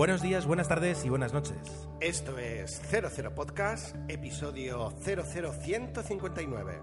[0.00, 1.58] Buenos días, buenas tardes y buenas noches.
[2.00, 6.80] Esto es 00 Podcast, episodio 00159.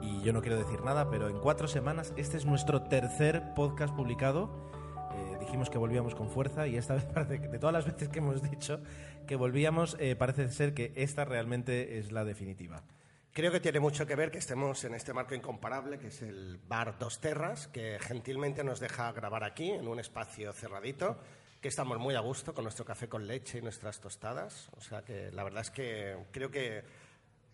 [0.00, 3.92] Y yo no quiero decir nada, pero en cuatro semanas este es nuestro tercer podcast
[3.96, 4.70] publicado.
[5.16, 8.08] Eh, dijimos que volvíamos con fuerza y esta vez parece que de todas las veces
[8.08, 8.80] que hemos dicho
[9.26, 12.84] que volvíamos, eh, parece ser que esta realmente es la definitiva.
[13.32, 16.60] Creo que tiene mucho que ver que estemos en este marco incomparable, que es el
[16.68, 21.18] Bar Dos Terras, que gentilmente nos deja grabar aquí, en un espacio cerradito,
[21.64, 24.68] que estamos muy a gusto con nuestro café con leche y nuestras tostadas.
[24.76, 26.84] O sea que la verdad es que creo que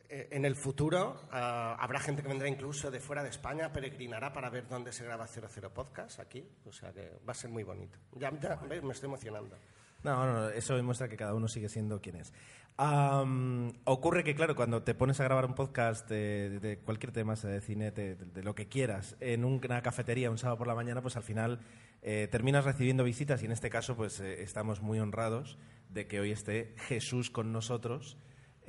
[0.08, 4.32] eh, en el futuro ah, habrá gente que vendrá incluso de fuera de España, peregrinará
[4.32, 6.44] para ver dónde se graba 00 Podcast aquí.
[6.66, 8.00] O sea que va a ser muy bonito.
[8.16, 8.82] Ya, ya, ¿ves?
[8.82, 9.56] me estoy emocionando.
[10.02, 12.32] No, no, eso demuestra que cada uno sigue siendo quien es.
[12.78, 17.36] Am, ocurre que, claro, cuando te pones a grabar un podcast de, de cualquier tema,
[17.36, 20.74] sea de cine, de, de lo que quieras, en una cafetería un sábado por la
[20.74, 21.60] mañana, pues al final
[22.02, 26.20] eh, terminas recibiendo visitas y en este caso, pues eh, estamos muy honrados de que
[26.20, 28.16] hoy esté Jesús con nosotros,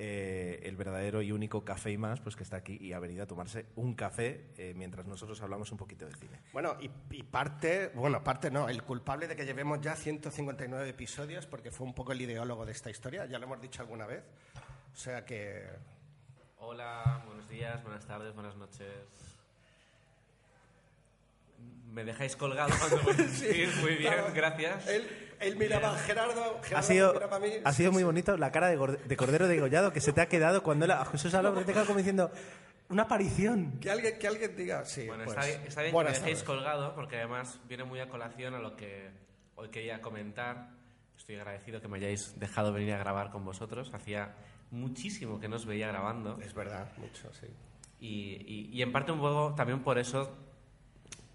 [0.03, 3.23] eh, el verdadero y único café y más, pues que está aquí y ha venido
[3.23, 6.39] a tomarse un café eh, mientras nosotros hablamos un poquito de cine.
[6.53, 11.45] Bueno, y, y parte, bueno, parte no, el culpable de que llevemos ya 159 episodios,
[11.45, 14.23] porque fue un poco el ideólogo de esta historia, ya lo hemos dicho alguna vez.
[14.91, 15.67] O sea que
[16.57, 19.30] Hola, buenos días, buenas tardes, buenas noches.
[21.91, 24.87] Me dejáis colgado cuando decir, muy bien, Claro, gracias.
[24.87, 25.07] Él,
[25.39, 27.47] él miraba a Gerardo, Gerardo Ha sido, miraba a mí.
[27.63, 28.05] ha sido Sí, muy sí.
[28.05, 31.03] bonito la cara de, de Cordero degollado que se te ha quedado cuando él, a
[31.05, 32.31] Jesús porque te queda como diciendo
[32.89, 33.77] una aparición.
[33.79, 35.05] Que alguien, que alguien diga, sí.
[35.07, 36.43] Bueno, pues, está bien, está bien que me dejéis tardes.
[36.43, 39.09] colgado porque además viene muy a colación a lo que
[39.55, 40.69] hoy quería comentar.
[41.17, 43.91] Estoy agradecido que me hayáis dejado venir a grabar con vosotros.
[43.93, 44.33] Hacía
[44.71, 46.39] muchísimo que no os veía grabando.
[46.41, 47.47] Es verdad, mucho, sí.
[47.99, 50.35] Y, y- y en parte un poco también por eso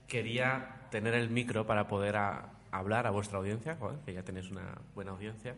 [0.08, 4.50] quería tener el micro para poder a- hablar a vuestra audiencia, joder, que ya tenéis
[4.50, 5.54] una buena audiencia.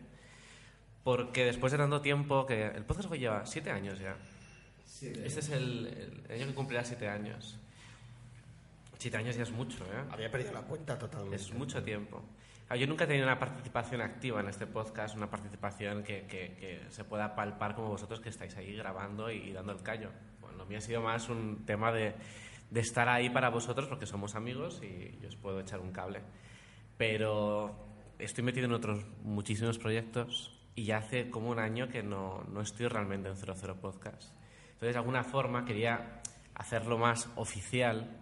[1.03, 4.15] Porque después de tanto tiempo, que el podcast hoy lleva siete años ya.
[5.01, 7.57] Este es el, el año que cumplirá siete años.
[8.97, 10.03] Siete años ya es mucho, ¿eh?
[10.11, 11.37] Había perdido la cuenta totalmente.
[11.37, 12.21] Es mucho tiempo.
[12.67, 16.55] Ah, Yo nunca he tenido una participación activa en este podcast, una participación que, que-
[16.59, 20.09] que se pueda palpar como vosotros que estáis ahí grabando y, y dando el callo.
[20.41, 22.13] Bueno, lo mío ha sido más un tema de,
[22.69, 26.21] de estar ahí para vosotros porque somos amigos y yo os puedo echar un cable.
[26.97, 27.75] Pero
[28.19, 32.61] estoy metido en otros muchísimos proyectos y ya hace como un año que no, no
[32.61, 34.33] estoy realmente en 00 Podcast.
[34.73, 36.21] Entonces, de alguna forma quería
[36.55, 38.17] hacerlo más oficial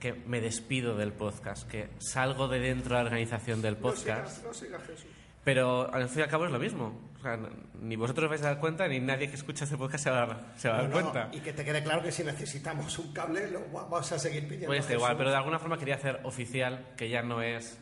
[0.00, 4.20] que me despido del podcast, que salgo de dentro de la organización del No sigas,
[4.20, 5.15] podcast, no sigas, Jesús.
[5.46, 7.00] Pero al fin y al cabo es lo mismo.
[7.20, 7.38] O sea,
[7.80, 10.22] ni vosotros os vais a dar cuenta, ni nadie que escucha este podcast se va
[10.24, 11.28] a dar, se va a dar No, no, cuenta.
[11.36, 14.42] Y que te quede claro que si necesitamos un cable, lo va- vamos a seguir
[14.42, 14.66] pidiendo.
[14.66, 17.78] Pues igual, pero de alguna forma quería hacer oficial que ya no es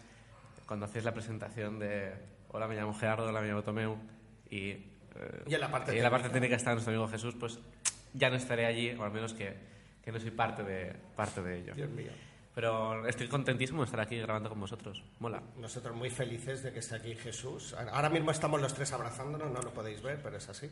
[0.67, 2.13] cuando hacéis la presentación de
[2.49, 3.97] hola, me llamo Gerardo, hola, me llamo Tomeu
[4.51, 4.83] y, eh,
[5.47, 6.41] Y en la parte y en la parte técnica.
[6.41, 7.59] técnica está nuestro amigo Jesús, pues
[8.13, 9.57] ya no estaré allí, o al menos que,
[10.05, 11.75] que no soy parte de, parte de ello.
[11.75, 12.13] Dios mío.
[12.55, 15.03] Pero estoy contentísimo de estar aquí grabando con vosotros.
[15.19, 15.43] Mola.
[15.57, 17.75] Nosotros muy felices de que esté aquí Jesús.
[17.75, 20.71] Ahora mismo estamos los tres abrazándonos, no lo podéis ver, pero es así.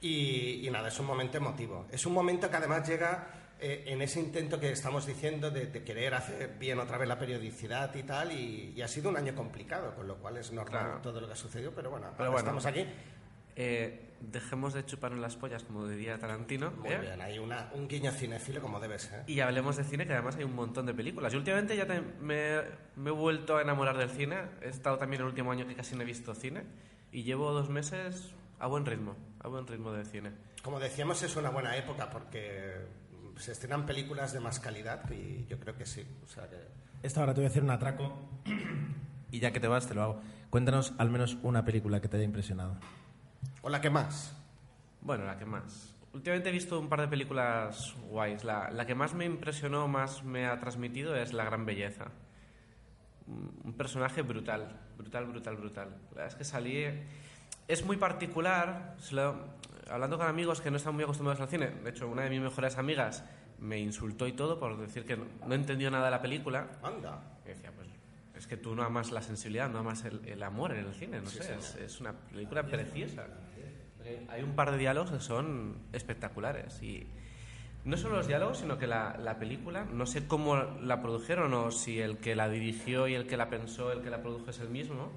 [0.00, 1.86] Y, y nada, es un momento emotivo.
[1.90, 3.26] Es un momento que además llega
[3.60, 7.18] eh, en ese intento que estamos diciendo de, de querer hacer bien otra vez la
[7.18, 10.84] periodicidad y tal, y, y ha sido un año complicado, con lo cual es normal
[10.84, 11.00] Claro.
[11.02, 12.58] todo lo que ha sucedido, pero bueno, Pero ahora bueno.
[12.60, 12.84] estamos aquí.
[13.56, 16.70] Eh, dejemos de chuparnos las pollas, como diría Tarantino.
[16.72, 16.98] Muy ¿eh?
[16.98, 19.24] bien, hay una, un guiño cinéfilo como debe ser.
[19.26, 21.32] Y hablemos de cine, que además hay un montón de películas.
[21.32, 22.60] Yo últimamente ya te- me,
[22.96, 24.36] me he vuelto a enamorar del cine.
[24.62, 26.64] He estado también el último año que casi no he visto cine.
[27.12, 30.32] Y llevo dos meses a buen ritmo, a buen ritmo de cine.
[30.62, 32.74] Como decíamos, es una buena época porque
[33.36, 36.04] se estrenan películas de más calidad y yo creo que sí.
[36.24, 36.56] O sea que
[37.02, 38.12] Esta hora te voy a hacer un atraco
[39.30, 40.20] y ya que te vas te lo hago.
[40.50, 42.76] Cuéntanos al menos una película que te haya impresionado.
[43.60, 44.36] Hola, ¿qué más?
[45.00, 45.96] Bueno, la que más.
[46.12, 48.44] Últimamente he visto un par de películas guays.
[48.44, 52.06] La, la que más me impresionó, más me ha transmitido es La Gran Belleza.
[53.26, 55.88] Un personaje brutal, brutal, brutal, brutal.
[55.90, 56.84] La verdad es que salí...
[57.66, 58.96] Es muy particular,
[59.90, 61.66] hablando con amigos que no están muy acostumbrados al cine.
[61.68, 63.24] De hecho, una de mis mejores amigas
[63.58, 66.68] me insultó y todo por decir que no, no entendió nada de la película.
[66.82, 67.20] Anda.
[67.44, 67.88] Y decía, pues
[68.36, 71.20] es que tú no amas la sensibilidad, no amas el, el amor en el cine,
[71.20, 73.26] no sé, es, es una película preciosa.
[74.28, 77.06] Hay un par de diálogos que son espectaculares y
[77.84, 81.70] no solo los diálogos, sino que la, la película, no sé cómo la produjeron o
[81.70, 84.58] si el que la dirigió y el que la pensó, el que la produjo es
[84.60, 85.10] el mismo,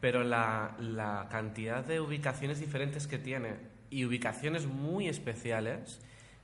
[0.00, 3.56] pero la, la cantidad de ubicaciones diferentes que tiene
[3.90, 6.00] y ubicaciones muy especiales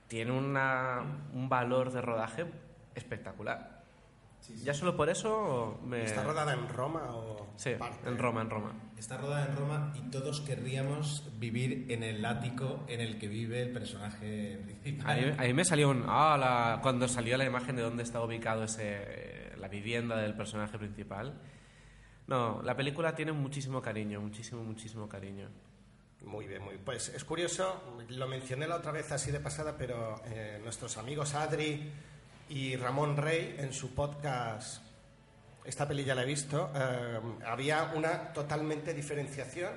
[0.07, 1.01] tiene una,
[1.33, 2.45] un valor de rodaje
[2.95, 3.72] espectacular.
[4.63, 6.03] ¿Ya solo por eso me...
[6.03, 8.07] ¿Está rodada en Roma o Sí, parte?
[8.09, 8.73] en Roma, en Roma.
[8.97, 13.61] Está rodada en Roma y todos querríamos vivir en el ático en el que vive
[13.61, 15.07] el personaje principal.
[15.09, 16.03] Ahí, ahí me salió un...
[16.07, 20.77] Ah, la- cuando salió la imagen de dónde estaba ubicado ese, la vivienda del personaje
[20.77, 21.39] principal.
[22.27, 25.49] No, la película tiene muchísimo cariño, muchísimo, muchísimo cariño.
[26.25, 26.85] Muy bien, muy bien.
[26.85, 31.33] Pues es curioso, lo mencioné la otra vez así de pasada, pero eh, nuestros amigos
[31.35, 31.91] Adri
[32.49, 34.81] y Ramón Rey en su podcast,
[35.63, 39.71] esta peli ya la he visto, eh, había una totalmente diferenciación.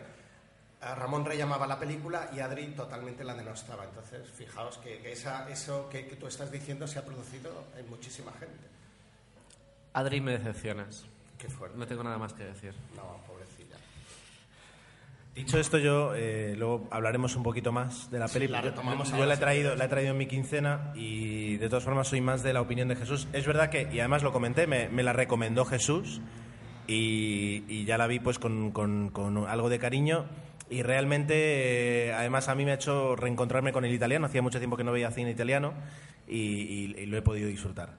[0.80, 3.84] A Ramón Rey llamaba la película y Adri totalmente la denostaba.
[3.84, 7.88] Entonces, fijaos que, que esa, eso que, que tú estás diciendo se ha producido en
[7.88, 8.66] muchísima gente.
[9.94, 11.06] Adri, me decepcionas.
[11.38, 11.78] Qué fuerte.
[11.78, 12.74] No tengo nada más que decir.
[12.94, 13.76] No, pobrecilla.
[15.36, 18.48] Dicho esto, yo eh, luego hablaremos un poquito más de la Sí, peli.
[18.50, 21.68] la Yo- retomamos yo la he traído, la he traído en mi quincena y de
[21.68, 23.28] todas formas soy más de la opinión de Jesús.
[23.34, 26.22] Es verdad que, y además lo comenté, me, me la recomendó Jesús
[26.86, 30.24] y, y ya la vi pues con, con- con algo de cariño
[30.70, 34.24] y realmente, eh, además a mí me ha hecho reencontrarme con el italiano.
[34.26, 35.74] Hacía mucho tiempo que no veía cine italiano
[36.26, 37.90] y, y- y lo he podido disfrutar.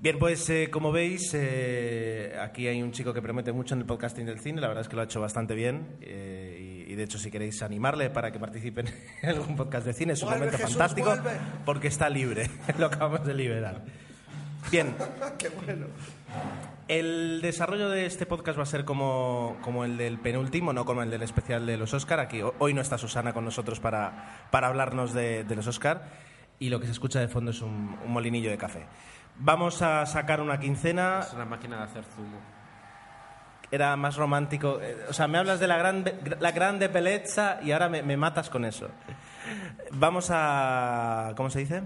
[0.00, 3.86] Bien, pues eh, como veis, eh, aquí hay un chico que promete mucho en el
[3.86, 6.94] podcasting del cine, la verdad es que lo ha hecho bastante bien eh, y, y
[6.94, 10.30] de hecho si queréis animarle para que participe en algún podcast de cine es un
[10.30, 11.30] momento Jesús, fantástico vuelve.
[11.64, 12.48] porque está libre,
[12.78, 13.82] lo acabamos de liberar.
[14.70, 14.94] Bien,
[15.38, 15.86] Qué bueno.
[16.86, 21.02] el desarrollo de este podcast va a ser como, como el del penúltimo, no como
[21.02, 22.20] el del especial de los Oscar.
[22.20, 26.04] Aquí ho- hoy no está Susana con nosotros para, para hablarnos de, de los Oscar
[26.60, 28.84] y lo que se escucha de fondo es un, un molinillo de café.
[29.38, 31.20] Vamos a sacar una quincena.
[31.20, 32.38] Es una máquina de hacer zumo.
[33.70, 34.80] Era más romántico.
[34.80, 36.04] eh, O sea, me hablas de la, gran,
[36.40, 38.88] la grande belleza y ahora me, me matas con eso.
[39.92, 41.32] Vamos a...
[41.36, 41.82] ¿Cómo se dice?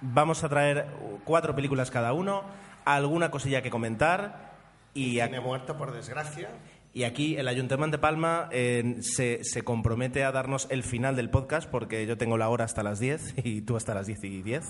[0.00, 0.86] Vamos a traer
[1.24, 2.42] cuatro películas cada uno,
[2.84, 4.50] alguna cosilla que comentar
[4.94, 6.48] y, ac- Tiene muerto, por desgracia.
[6.92, 11.30] Y aquí el Ayuntamiento de Palma eh, se, se compromete a darnos el final del
[11.30, 14.42] podcast porque yo tengo la hora hasta las 10 y tú hasta las 10 y
[14.42, 14.64] 10.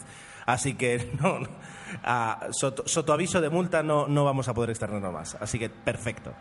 [0.46, 1.48] Así que no, no,
[2.50, 5.34] soto, sotoaviso de multa no, no vamos a poder externarnos más.
[5.36, 6.34] Así que perfecto.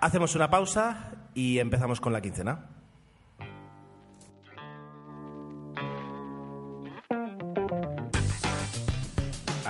[0.00, 2.66] Hacemos una pausa y empezamos con la quincena.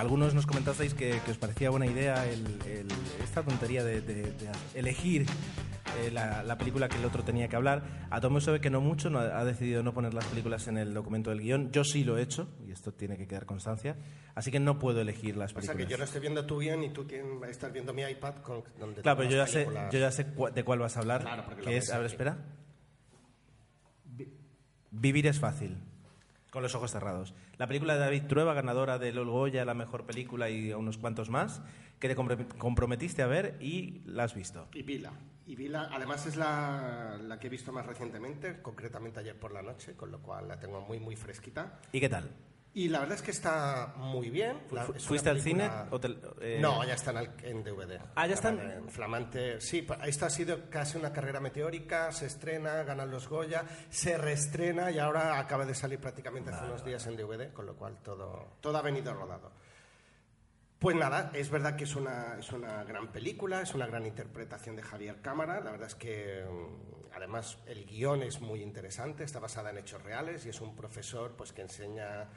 [0.05, 2.87] Algunos nos comentasteis que, que os parecía buena idea el- el-
[3.23, 5.25] esta tontería de, de- de elegir
[5.97, 8.05] eh, la, la película que el otro tenía que hablar.
[8.11, 10.93] Atomo sabe que no mucho, no ha, ha decidido no poner las películas en el
[10.93, 11.71] documento del guion.
[11.71, 13.95] Yo sí lo he hecho, y esto tiene que quedar constancia.
[14.35, 15.87] Así que no puedo elegir las O sea películas.
[15.87, 18.63] que yo no estoy viendo tu guion y tú tien- estás viendo mi iPad con,
[18.79, 19.91] donde Claro, pero yo ya sé, películas.
[19.91, 21.21] yo ya sé cua- de cuál vas a hablar.
[21.21, 22.37] Claro, porque lo que es, a ver, espera.
[24.05, 24.31] Vi-
[24.91, 25.77] Vivir es fácil.
[26.55, 27.33] Con los ojos cerrados.
[27.57, 31.29] La película de David Trueba, ganadora del Goya, la mejor película y a unos cuantos
[31.29, 31.61] más,
[31.99, 34.69] que te comprometiste a ver y la has visto.
[34.73, 35.11] Y Vila.
[35.45, 39.61] Y Vila, además es la, la que he visto más recientemente, concretamente ayer por la
[39.63, 41.81] noche, con lo cual la tengo muy, muy fresquita.
[41.91, 42.31] ¿Y qué tal?
[42.77, 44.61] Y la verdad es que está muy bien.
[44.71, 45.69] La- ¿Fuiste al cine?
[45.91, 47.99] o te- eh, No, ya están en DVD.
[48.15, 48.59] Ah, ya están.
[48.59, 49.61] En Flamante.
[49.61, 52.11] Sí, esto ha sido casi una carrera meteórica.
[52.11, 56.83] Se estrena, ganan los Goya, se reestrena y ahora acaba de salir prácticamente hace unos
[56.83, 59.53] días en DVD, con lo cual todo, todo ha venido rodado.
[60.77, 64.75] Pues nada, es verdad que es una, es una gran película, es una gran interpretación
[64.75, 65.61] de Javier Cámara.
[65.61, 70.03] La verdad es que, mm, además, el guion es muy interesante, está basada en hechos
[70.03, 72.27] reales y es un profesor pues, que enseña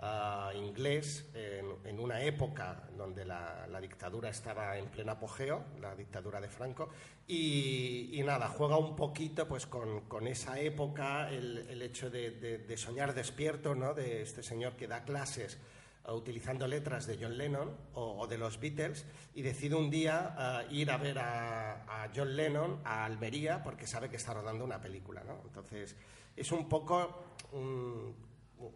[0.00, 5.94] ah, inglés en, en una época donde la, la dictadura estaba en pleno apogeo, la
[5.94, 6.88] dictadura de Franco.
[7.26, 12.30] Y, y nada, juega un poquito pues, con, con esa época, el, el hecho de,
[12.32, 13.92] de- de soñar despierto, ¿no?
[13.94, 15.58] de este señor que da clases
[16.06, 20.64] uh, utilizando letras de John Lennon o, o de los Beatles y decide un día
[20.70, 24.64] uh, ir a ver a, a John Lennon a Almería porque sabe que está rodando
[24.64, 25.22] una película.
[25.22, 25.42] ¿no?
[25.44, 25.96] Entonces,
[26.34, 28.14] es un poco un,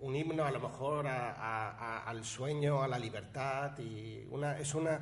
[0.01, 5.01] un himno a lo mejor a- al sueño, a la libertad y una, es una...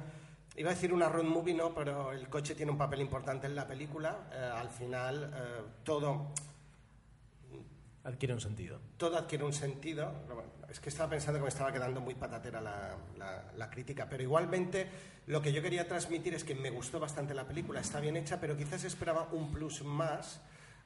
[0.56, 3.54] Iba a decir una road movie, no, pero el coche tiene un papel importante en
[3.54, 4.28] la película.
[4.32, 6.32] Eh, al final, eh, todo,
[8.02, 8.78] Adquiere un sentido.
[8.96, 10.10] todo adquiere un sentido.
[10.26, 14.06] Bueno, es que estaba pensando que me estaba quedando muy patatera la, la- la crítica,
[14.08, 14.88] pero igualmente
[15.26, 18.40] lo que yo quería transmitir es que me gustó bastante la película, está bien hecha,
[18.40, 20.40] pero quizás esperaba un plus más.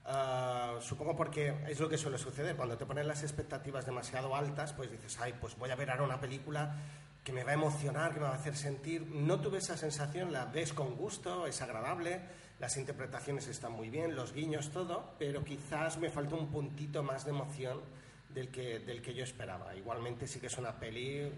[0.04, 2.56] Ah, supongo porque es lo que suele suceder.
[2.56, 6.04] Cuando te ponen las expectativas demasiado altas, pues dices, ay, pues voy a ver ahora
[6.04, 6.76] una película
[7.25, 9.06] que me va a emocionar, que me va a hacer sentir.
[9.06, 12.20] No tuve esa sensación, la ves con gusto, es agradable,
[12.61, 17.25] las interpretaciones están muy bien, los guiños, todo, pero quizás me faltó un puntito más
[17.25, 17.80] de emoción
[18.28, 19.75] del que, del que yo esperaba.
[19.75, 21.32] Igualmente sí que es una peli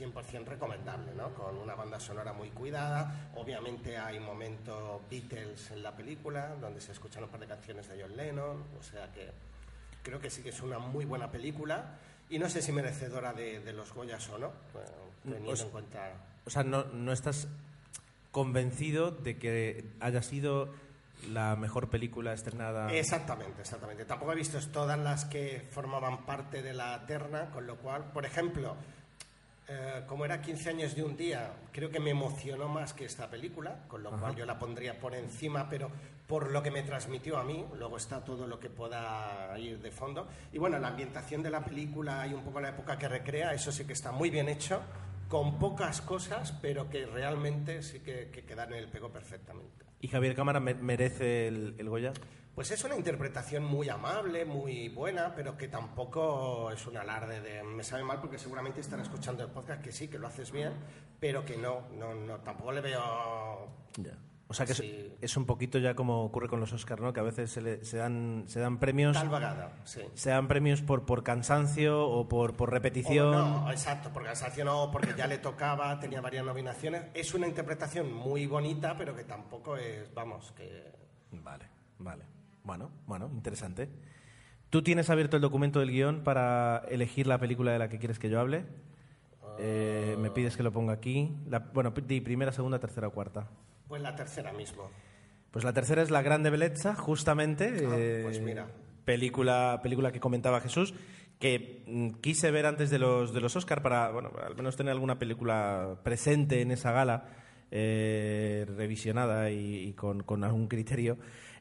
[0.00, 1.34] 100% recomendable, ¿no?
[1.34, 3.30] Con una banda sonora muy cuidada.
[3.36, 8.00] Obviamente hay momento Beatles en la película, donde se escuchan un par de canciones de
[8.02, 8.64] John Lennon.
[8.78, 9.30] O sea que
[10.02, 11.98] creo que sí que es una muy buena película.
[12.30, 14.88] Y no sé si merecedora de, de los Goyas o no, bueno,
[15.24, 16.12] teniendo Os- en cuenta...
[16.46, 17.48] O sea, no, no estás
[18.30, 20.72] convencido de que haya sido
[21.32, 22.90] la mejor película estrenada.
[22.92, 24.04] Exactamente, exactamente.
[24.04, 28.24] Tampoco he visto todas las que formaban parte de la terna, con lo cual, por
[28.24, 28.76] ejemplo,
[29.72, 33.30] eh, como era 15 años de un día, creo que me emocionó más que esta
[33.30, 35.88] película, con lo cual yo la pondría por encima, pero
[36.26, 39.90] por lo que me transmitió a mí, luego está todo lo que pueda ir de
[39.92, 40.26] fondo.
[40.52, 43.70] Y bueno, la ambientación de la película y un poco la época que recrea, eso
[43.70, 44.80] sí que está muy bien hecho,
[45.28, 49.84] con pocas cosas, pero que realmente sí que, que quedan en el pego perfectamente.
[50.00, 52.12] ¿Y Javier Cámara me- merece el, el Goya?
[52.54, 57.62] Pues es una interpretación muy amable, muy buena, pero que tampoco es un alarde de...
[57.62, 60.72] Me sabe mal porque seguramente están escuchando el podcast que sí, que lo haces bien,
[61.18, 63.68] pero que no, no, no tampoco le veo...
[64.48, 65.14] O sea que Sí.
[65.20, 67.12] es, es un poquito ya como ocurre con los Oscars, ¿no?
[67.12, 70.00] Que a veces se, le- se dan, se dan premios, Tal vagada, sí.
[70.14, 73.32] se dan premios por, por cansancio o por, por repetición.
[73.32, 77.04] O no, exacto, porque cansancio no, porque ya le tocaba, tenía varias nominaciones.
[77.14, 80.92] Es una interpretación muy bonita, pero que tampoco es, vamos, que...
[81.30, 81.68] Vale,
[82.00, 82.24] vale.
[82.70, 83.88] Bueno, bueno, interesante.
[84.70, 88.20] ¿Tú tienes abierto el documento del guion para elegir la película de la que quieres
[88.20, 88.62] que yo hable?
[89.58, 91.34] Eh, me pides que lo ponga aquí.
[91.48, 93.48] La- bueno, di primera, segunda, tercera o cuarta.
[93.88, 94.88] Pues la tercera mismo.
[95.50, 97.74] Pues la tercera es La Grande Bellezza, justamente.
[97.88, 98.68] Ah, eh, pues mira.
[99.04, 100.94] Película, película que comentaba Jesús,
[101.40, 104.92] que mm, quise ver antes de los, de los Oscar para, bueno, al menos tener
[104.92, 107.24] alguna película presente en esa gala,
[107.72, 111.18] eh, revisionada y, y con, con algún criterio.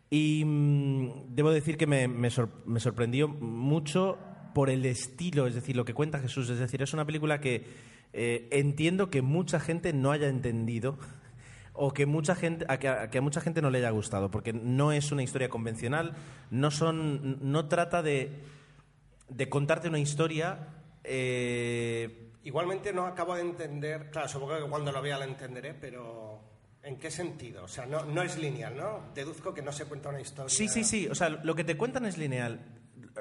[0.09, 4.17] Y mm, debo decir que me, sor- me sorprendió mucho
[4.53, 6.49] por el estilo, es decir, lo que cuenta Jesús.
[6.49, 7.65] Es decir, es una película que
[8.13, 10.97] eh, entiendo que mucha gente no haya entendido
[11.73, 14.31] o que mucha gente a que, a que a mucha gente no le haya gustado
[14.31, 16.13] porque no es una historia convencional
[16.49, 18.31] no son no trata de
[19.29, 20.67] de contarte una historia
[21.03, 26.41] eh, Igualmente no acabo de entender, claro, supongo que cuando lo vea lo entenderé, pero
[26.83, 27.63] ¿en qué sentido?
[27.63, 29.03] O sea, no, no es lineal, ¿no?
[29.13, 30.49] Deduzco que no se cuenta una historia.
[30.49, 32.59] sí sí sí o sea lo que te cuentan es lineal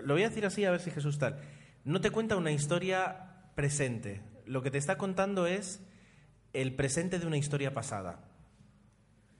[0.03, 1.41] lo voy a decir así a ver si Jesús tal
[1.85, 5.81] no te cuenta una historia presente lo que te está contando es
[6.53, 8.21] el presente de una historia pasada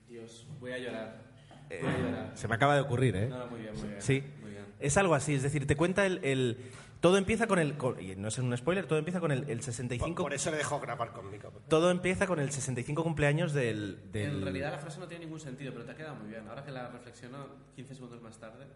[0.07, 1.21] Dios, voy a llorar.
[1.69, 2.31] Eh, Voy a llorar.
[2.35, 4.01] se me acaba de ocurrir eh No, no, muy bien, muy bien.
[4.01, 4.23] Sí.
[4.41, 4.65] Muy bien.
[4.79, 6.19] Es algo así, es decir, te cuenta el...
[6.23, 6.57] el-
[6.99, 7.77] todo empieza con el...
[7.77, 10.21] con- y no es un spoiler, todo empieza con el, el Por, 65...
[10.23, 11.51] por eso le dejo grabar conmigo.
[11.67, 14.11] Todo empieza con el 65 cumpleaños del...
[14.11, 16.47] del- En realidad la frase no tiene ningún sentido, pero te ha quedado muy bien.
[16.47, 18.67] Ahora que la reflexiono 15 segundos más tarde.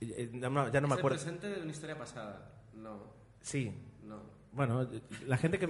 [0.00, 1.16] Eh, no, no, ya no me ¿Es acuerdo.
[1.18, 2.52] el presente de una historia pasada?
[2.74, 3.72] No, Sí.
[4.52, 4.56] No.
[4.56, 4.88] Bueno,
[5.26, 5.66] la gente que...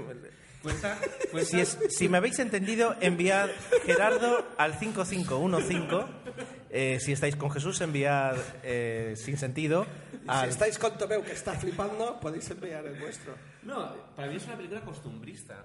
[0.62, 0.98] Cuenta,
[1.30, 3.48] cuenta Si, es- si me habéis entendido, enviad
[3.84, 6.06] Gerardo al 5515.
[6.70, 9.86] Eh, si estáis con Jesús, enviad eh, sin sentido
[10.42, 13.34] Si estáis con Tomeu que está flipando, podéis enviar el vuestro.
[13.62, 15.64] No, para mí es una película costumbrista.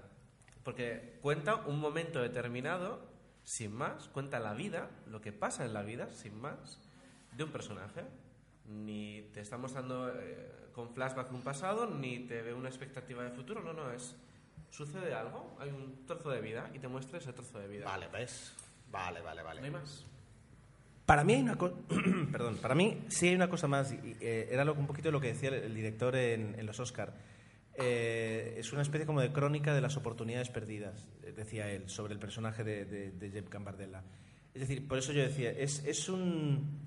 [0.63, 2.99] Porque cuenta un momento determinado,
[3.43, 6.79] sin más, cuenta la vida, lo que pasa en la vida, sin más,
[7.37, 8.01] de un personaje.
[8.67, 13.29] Ni te está mostrando eh, con flashback un pasado, ni te ve una expectativa de
[13.31, 14.13] futuro, no, no, es.
[14.69, 17.85] Sucede algo, hay un trozo de vida y te muestra ese trozo de vida.
[17.85, 18.53] Vale, ¿ves?
[18.91, 19.71] Vale, vale, No hay vale.
[19.71, 20.05] más.
[21.05, 21.75] Para mí hay una cosa,
[22.31, 23.93] perdón, para mí sí hay una cosa más.
[23.93, 26.77] y, eh, era lo, un poquito lo que decía el, el director en, en los
[26.81, 27.13] Oscar.
[27.77, 32.13] Eh, es una especie como de crónica de las oportunidades perdidas, eh, decía él, sobre
[32.13, 34.03] el personaje de, de, de Jeb Gambardella.
[34.53, 36.85] Es decir, por eso yo decía, es, es un...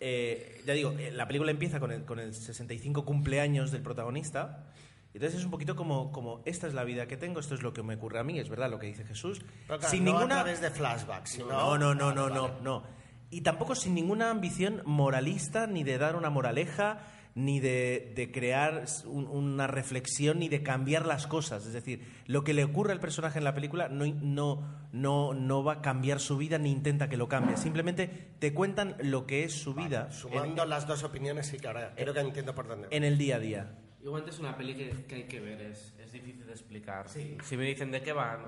[0.00, 4.64] eh, ya digo, eh, la película empieza con el, con el 65 cumpleaños del protagonista.
[5.12, 7.72] Entonces es un poquito como, como, esta es la vida que tengo, esto es lo
[7.72, 9.40] que me ocurre a mí, es verdad lo que dice Jesús.
[9.66, 10.40] Pero claro, sin no ninguna...
[10.40, 11.48] a través de flashbacks, sino...
[11.48, 12.54] No, no, no, no, no, vale.
[12.62, 12.84] no.
[13.30, 16.98] Y tampoco sin ninguna ambición moralista, ni de dar una moraleja,
[17.34, 21.64] ni de, de crear un- una reflexión, ni de cambiar las cosas.
[21.66, 25.62] Es decir, lo que le ocurre al personaje en la película no, no, no, no
[25.64, 27.56] va a cambiar su vida ni intenta que lo cambie.
[27.56, 28.08] Simplemente
[28.38, 31.92] te cuentan lo que es su vida en, Sumando las dos opiniones, sí que ahora
[31.96, 32.88] creo que entiendo por dónde.
[32.90, 33.78] en el día a día.
[34.02, 37.06] Igualmente es una peli que, que hay que ver, es, es difícil de explicar.
[37.08, 38.38] Si me dicen de qué va,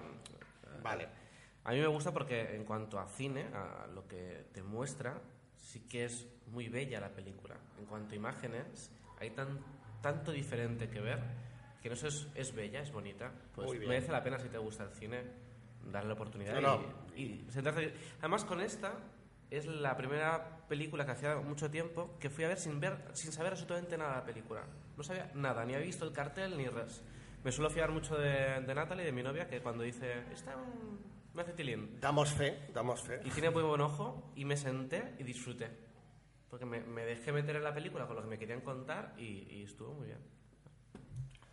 [0.83, 1.09] Vale.
[1.65, 5.21] A mí me gusta porque en cuanto a cine, a lo que te muestra,
[5.57, 7.57] sí que es muy bella la película.
[7.79, 9.59] En cuanto a imágenes, hay tan,
[10.01, 11.21] tanto diferente que ver
[11.83, 13.33] que no sé, es, es bella, es bonita.
[13.55, 15.23] Pues merece la pena si te gusta el cine
[15.91, 16.83] darle la oportunidad No, no.
[17.17, 17.47] y, y.
[18.21, 18.93] Además con esta
[19.51, 23.33] es la primera película que hacía mucho tiempo que fui a ver sin ver, sin
[23.33, 24.65] saber absolutamente nada de la película.
[24.97, 27.03] No sabía nada, ni había visto el cartel ni res.
[27.45, 31.01] Me suelo fiar mucho de, de Natalie, de mi novia, que cuando dice, está un...
[31.35, 31.99] me hace tilín.
[32.01, 33.21] Damos fe, damos fe.
[33.25, 35.69] Y tiene muy buen ojo y me senté y disfruté.
[36.53, 39.47] Porque me, me dejé meter en la película con lo que me querían contar y,
[39.51, 40.19] y estuvo muy bien.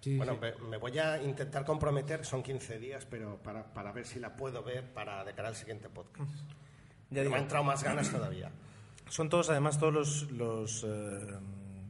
[0.01, 0.39] Sí, Bueno, sí.
[0.41, 4.36] me, me voy a intentar comprometer, son 15 días, pero para, para ver si la
[4.36, 6.29] puedo ver para de cara al siguiente podcast.
[7.12, 8.51] Ya me digo, han entrado más ganas todavía.
[9.08, 11.38] son todos, además, todos los, los, eh,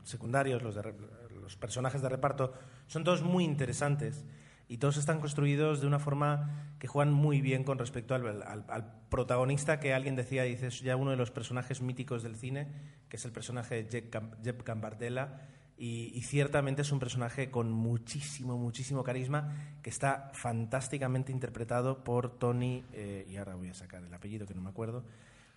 [0.03, 0.93] secundarios, los, de
[1.41, 2.53] los personajes de reparto,
[2.85, 4.23] son todos muy interesantes
[4.69, 9.79] y todos están construidos de una forma que juegan muy bien con respecto al, protagonista
[9.79, 12.67] que alguien decía, dice, es ya uno de los personajes míticos del cine,
[13.09, 15.41] que es el personaje de Jeb, Cam- Jeb Gambardella.
[15.75, 22.83] Y, ciertamente es un personaje con muchísimo, muchísimo carisma que está fantásticamente interpretado por Tony,
[22.93, 25.03] eh, y ahora voy a sacar el apellido que no me acuerdo,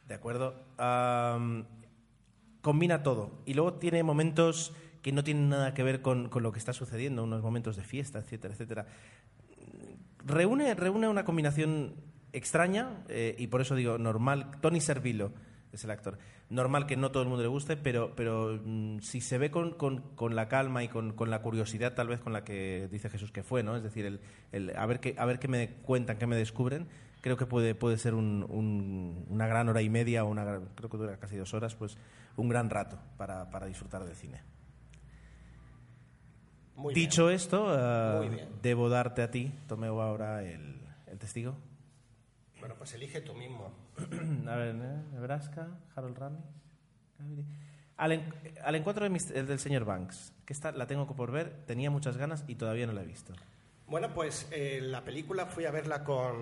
[0.09, 0.65] ¿de acuerdo?
[2.63, 3.43] Combina todo.
[3.45, 6.73] Y luego tiene momentos que no tienen nada que ver con, con lo que está
[6.73, 8.87] sucediendo, unos momentos de fiesta, etcétera, etcétera.
[10.25, 11.95] Reúne, reúne una combinación
[12.33, 14.51] extraña eh, y por eso digo normal.
[14.61, 15.33] Tony Servillo
[15.73, 16.19] es el actor.
[16.49, 19.73] Normal que no todo el mundo le guste, pero, pero mm, si se ve con,
[19.73, 23.09] con- con la calma y con, con la curiosidad tal vez con la que dice
[23.11, 23.75] Jesús que fue, ¿no?
[23.77, 24.21] Es decir, el,
[24.53, 26.87] el a, ver qué, a ver qué me cuentan, qué me descubren,
[27.23, 30.91] creo que puede, puede ser un- un- una gran hora y media o una creo
[30.91, 31.97] que dura casi dos horas, pues
[32.37, 34.43] un gran rato para, para disfrutar del cine.
[36.77, 38.49] Muy Dicho esto, eh, Muy bien.
[38.63, 41.53] debo darte a ti, Tomeo ahora el, el testigo.
[41.53, 42.61] bien.
[42.61, 43.73] Bueno, pues elige tú mismo.
[44.49, 45.03] A ver, ¿eh?
[45.13, 46.45] Nebraska, Harold Ramis.
[47.97, 48.33] Al,
[48.65, 51.91] al encuentro de mis- el del señor Banks, que esta la tengo por ver, tenía
[51.91, 53.33] muchas ganas y todavía no la he visto.
[53.87, 56.37] Bueno, pues eh, la película fui a verla con,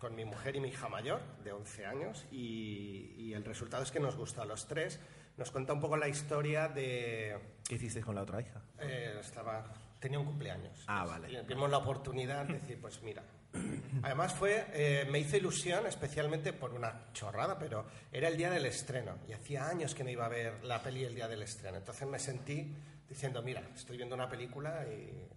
[0.00, 3.90] con mi mujer y mi hija mayor, de 11 años, y, y el resultado es
[3.92, 4.98] que nos gustó a los tres.
[5.36, 7.36] Nos cuenta un poco la historia de...
[7.68, 8.62] ¿Qué hicisteis con la otra hija?
[8.80, 10.84] eh, estaba, tenía un cumpleaños.
[10.86, 11.30] Ah, vale.
[11.30, 13.22] Y vimos la oportunidad de decir, pues mira.
[14.02, 18.66] Además fue, eh, me hizo ilusión especialmente por una chorrada, pero era el día del
[18.66, 21.76] estreno y hacía años que no iba a ver la peli el día del estreno.
[21.76, 22.74] Entonces me sentí
[23.08, 25.28] diciendo, mira, estoy viendo una película y,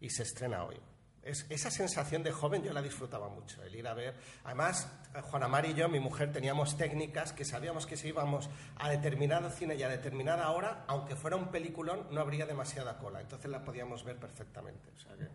[0.00, 0.76] y se estrena hoy.
[1.26, 4.14] Es, esa sensación de joven yo la disfrutaba mucho, el ir a ver.
[4.44, 4.88] Además,
[5.24, 9.50] Juana Mar y yo, mi mujer, teníamos técnicas que sabíamos que si íbamos a determinado
[9.50, 13.20] cine y a determinada hora, aunque fuera un peliculón, no habría demasiada cola.
[13.20, 14.90] Entonces la podíamos ver perfectamente.
[14.96, 15.28] O sea que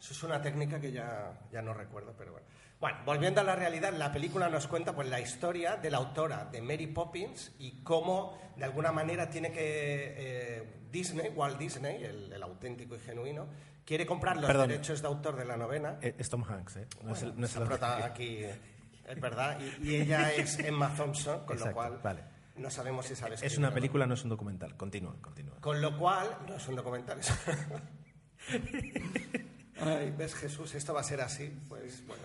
[0.00, 2.46] eso es una técnica que ya, ya no recuerdo, pero bueno.
[2.80, 6.46] Bueno, volviendo a la realidad, la película nos cuenta pues, la historia de la autora
[6.46, 12.32] de Mary Poppins y cómo, de alguna manera, tiene que eh, Disney, Walt Disney, el,
[12.32, 13.46] el auténtico y genuino,
[13.84, 14.68] quiere comprar los Perdón.
[14.68, 15.98] derechos de autor de la novena.
[16.00, 16.86] Eh, Es Tom Hanks, ¿eh?
[17.02, 20.94] No es el- no es el- prota aquí es verdad, y, y ella es Emma
[20.96, 22.22] Thompson, con lo cual vale.
[22.56, 24.74] no sabemos si sabes Es una película, no es un documental.
[24.76, 25.56] Continúa, continúa.
[25.60, 27.18] Con lo cual, no es un documental.
[29.80, 32.22] Ay, ves Jesús, esto va a ser así, pues bueno.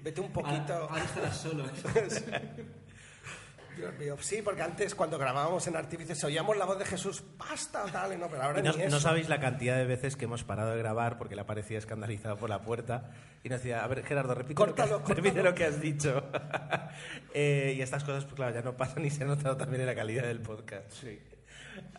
[0.00, 0.74] Vete un poquito.
[0.74, 1.64] Ahora, ahora estarás solo.
[1.64, 2.66] ¿eh?
[3.76, 7.84] Dios mío, sí, porque antes cuando grabábamos en Artífices oíamos la voz de Jesús, basta,
[7.86, 10.44] dale, no, pero ahora Y no, ni no sabéis la cantidad de veces que hemos
[10.44, 13.10] parado de grabar porque le aparecía escandalizado por la puerta
[13.42, 16.22] y nos decía, a ver, Gerardo, repite, Córtalo, lo, que, repite lo que has dicho.
[17.34, 19.86] Eh, y estas cosas, pues claro, ya no pasan y se ha notado también en
[19.86, 20.90] la calidad del podcast.
[20.92, 21.18] Sí.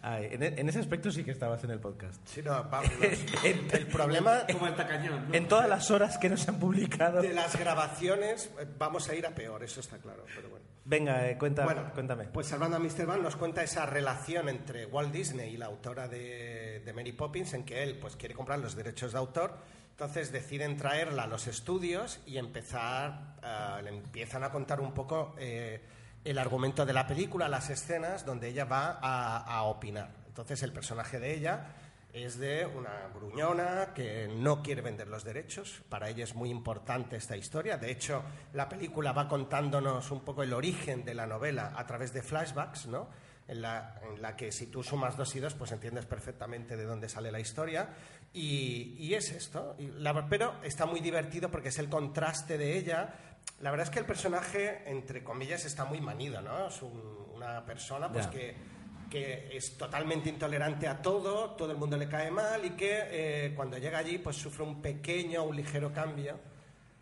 [0.02, 2.22] Ay, en, e- en ese aspecto sí que estabas en el podcast.
[2.28, 2.90] Sí, no, Pablo,
[3.44, 5.30] el, el problema Como el tacañón.
[5.30, 5.34] ¿no?
[5.34, 7.22] En todas las horas que nos han publicado.
[7.22, 10.66] de las grabaciones eh, vamos a ir a peor, eso está claro, pero bueno.
[10.86, 12.26] Venga, eh, cuenta, Bueno, cuéntame.
[12.26, 13.06] Pues Salvando a Mr.
[13.06, 17.54] Van nos cuenta esa relación entre Walt Disney y la autora de, de Mary Poppins,
[17.54, 19.56] en que él pues, quiere comprar los derechos de autor,
[19.92, 25.36] entonces deciden traerla a los estudios y empezar, ah, le empiezan a contar un poco
[25.40, 25.80] eh,
[26.24, 30.10] el argumento de la película, las escenas donde ella va a, opinar.
[30.28, 31.66] Entonces el personaje de ella
[32.14, 35.82] es de una gruñona que no quiere vender los derechos.
[35.90, 37.78] Para ella es muy importante esta historia.
[37.78, 42.14] De hecho, la película va contándonos un poco el origen de la novela a través
[42.14, 43.10] de flashbacks, ¿no?
[43.48, 46.86] En la, en la que si tú sumas dos y dos, pues entiendes perfectamente de
[46.86, 47.90] dónde sale la historia.
[48.32, 49.76] Y, y es esto.
[49.98, 53.14] La- pero está muy divertido porque es el contraste de ella.
[53.60, 56.68] La verdad es que el personaje, entre comillas, está muy manido, ¿no?
[56.68, 58.32] Es un- una persona pues Ya.
[58.32, 58.74] que
[59.10, 63.54] que es totalmente intolerante a todo, todo el mundo le cae mal y que eh,
[63.56, 66.40] cuando llega allí pues sufre un pequeño, un ligero cambio,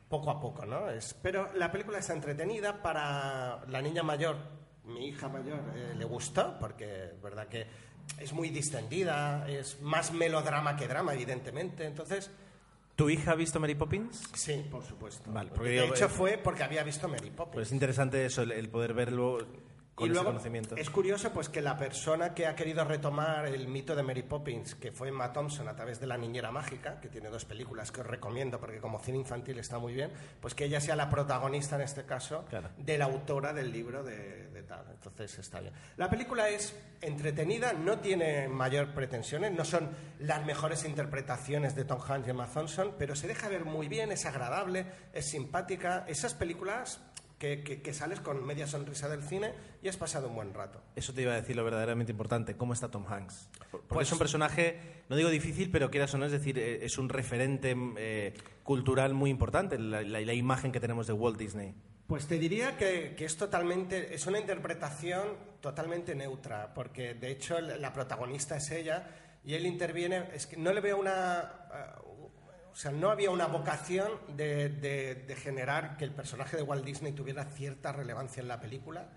[0.09, 0.89] poco a poco, ¿no?
[0.89, 4.35] Es, pero la película está entretenida para la niña mayor,
[4.83, 7.65] mi hija mayor, eh, le gustó porque es verdad que
[8.17, 12.29] es muy distendida, es más melodrama que drama, evidentemente, entonces...
[12.95, 14.29] ¿Tu hija ha visto Mary Poppins?
[14.33, 15.31] Sí, por supuesto.
[15.31, 17.53] Vale, porque de hecho fue porque había visto Mary Poppins.
[17.55, 19.39] Pues es interesante eso, el, el poder verlo
[20.01, 20.75] con y ese luego conocimiento.
[20.75, 24.75] es curioso pues que la persona que ha querido retomar el mito de Mary Poppins,
[24.75, 28.01] que fue Emma Thompson a través de La Niñera Mágica, que tiene dos películas que
[28.01, 31.75] os recomiendo porque como cine infantil está muy bien, pues que ella sea la protagonista
[31.75, 32.69] en este caso Claro.
[32.77, 34.85] de la autora del libro de, de tal.
[34.91, 35.73] Entonces está bien.
[35.97, 41.99] La película es entretenida, no tiene mayor pretensiones, no son las mejores interpretaciones de Tom
[42.01, 46.05] Hanks y Emma Thompson, pero se deja ver muy bien, es agradable, es simpática.
[46.07, 47.01] Esas películas
[47.41, 49.51] que, que- que sales con media sonrisa del cine
[49.81, 50.79] y has pasado un buen rato.
[50.95, 52.55] Eso te iba a decir lo verdaderamente importante.
[52.55, 53.49] ¿Cómo está Tom Hanks?
[53.71, 56.85] Porque Pues- es un personaje, no digo difícil, pero quieras o no, es decir, eh,
[56.85, 61.39] es un referente eh, cultural muy importante, la, la- la imagen que tenemos de Walt
[61.39, 61.73] Disney.
[62.05, 65.23] Pues te diría que, que es totalmente, es una interpretación
[65.61, 69.07] totalmente neutra, porque de hecho la protagonista es ella
[69.43, 72.01] y él interviene, es que no le veo una, eh,
[72.71, 77.13] o sea, no había una vocación de, de- generar que el personaje de Walt Disney
[77.13, 79.09] tuviera cierta relevancia en la película.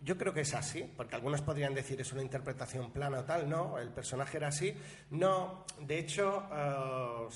[0.00, 3.48] Yo creo que es así, porque algunos podrían decir es una interpretación plana o tal,
[3.48, 4.74] no, el personaje era así.
[5.10, 7.28] No, de hecho, eh,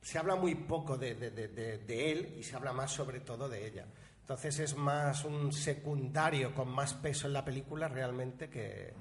[0.00, 1.10] se habla muy poco de
[1.88, 3.86] él y se habla más sobre todo de ella.
[4.20, 8.94] Entonces es más un secundario con más peso en la película realmente que,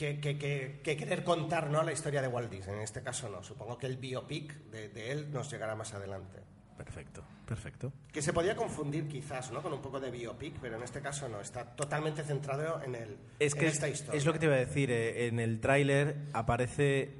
[0.00, 1.82] que, que- que- que querer contar ¿no?
[1.82, 2.74] la historia de Walt Disney.
[2.76, 6.38] En este caso no, supongo que el biopic de, de él nos llegará más adelante.
[6.76, 7.92] Perfecto, perfecto.
[8.10, 9.60] Que se podía confundir quizás ¿no?
[9.62, 13.18] con un poco de biopic, pero en este caso no, está totalmente centrado en, el,
[13.38, 14.16] Es que en es, esta historia.
[14.18, 14.90] es lo que te iba a decir.
[14.90, 17.10] eh, en el tráiler aparece,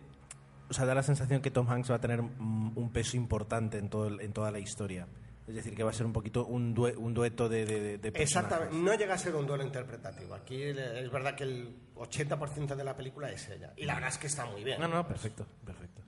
[0.70, 3.90] o sea, da la sensación que Tom Hanks va a tener un peso importante en,
[3.90, 5.06] todo el- en toda la historia.
[5.50, 7.66] Es decir, que va a ser un poquito un, due- un dueto de,
[7.98, 8.08] de.
[8.14, 10.34] Exactamente, no llega a ser un duelo interpretativo.
[10.34, 13.72] Aquí es verdad que el 80% de la película es ella.
[13.76, 14.80] Y la verdad es que está muy bien.
[14.80, 16.02] No, no, perfecto, perfecto.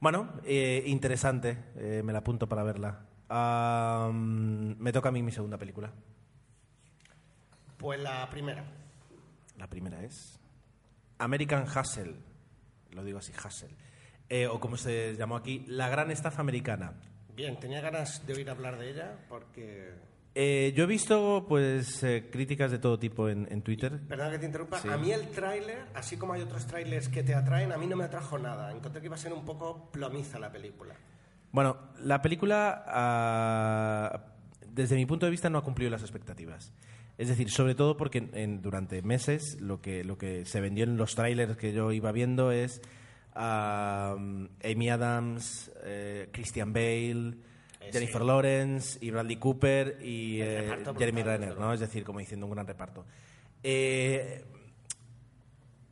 [0.00, 3.06] Bueno, eh, interesante, eh, me la apunto para verla.
[4.12, 5.92] Me toca a mí mi segunda película.
[7.76, 8.64] Pues la primera.
[9.56, 10.40] La primera es
[11.18, 12.16] American Hustle,
[12.90, 13.70] lo digo así, Hustle,
[14.28, 16.92] Eh, o como se llamó aquí, La Gran Estafa Americana.
[17.38, 19.92] Bien, tenía ganas de oír hablar de ella porque...
[20.34, 24.00] Eh, yo he visto pues eh, críticas de todo tipo en, en Twitter.
[24.08, 24.80] Perdona que te interrumpa.
[24.80, 24.88] Sí.
[24.88, 27.94] A mí el tráiler, así como hay otros tráilers que te atraen, a mí no
[27.94, 28.72] me atrajo nada.
[28.72, 30.94] Encontré que iba a ser un poco plomiza la película.
[31.52, 34.24] Bueno, la película, ah,
[34.68, 36.72] desde mi punto de vista, no ha cumplido las expectativas.
[37.18, 40.82] Es decir, sobre todo porque en- en- durante meses lo que, lo que se vendió
[40.84, 42.80] en los trailers que yo iba viendo es
[43.38, 44.16] ah,
[44.64, 47.34] Amy Adams, eh, Christian Bale,
[47.80, 48.26] Eh, Jennifer sí.
[48.26, 51.72] Lawrence y Bradley Cooper y eh, Jeremy Renner, ¿no?
[51.72, 53.06] Es decir, como diciendo un gran reparto.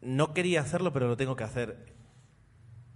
[0.02, 1.94] No quería hacerlo, pero lo tengo que hacer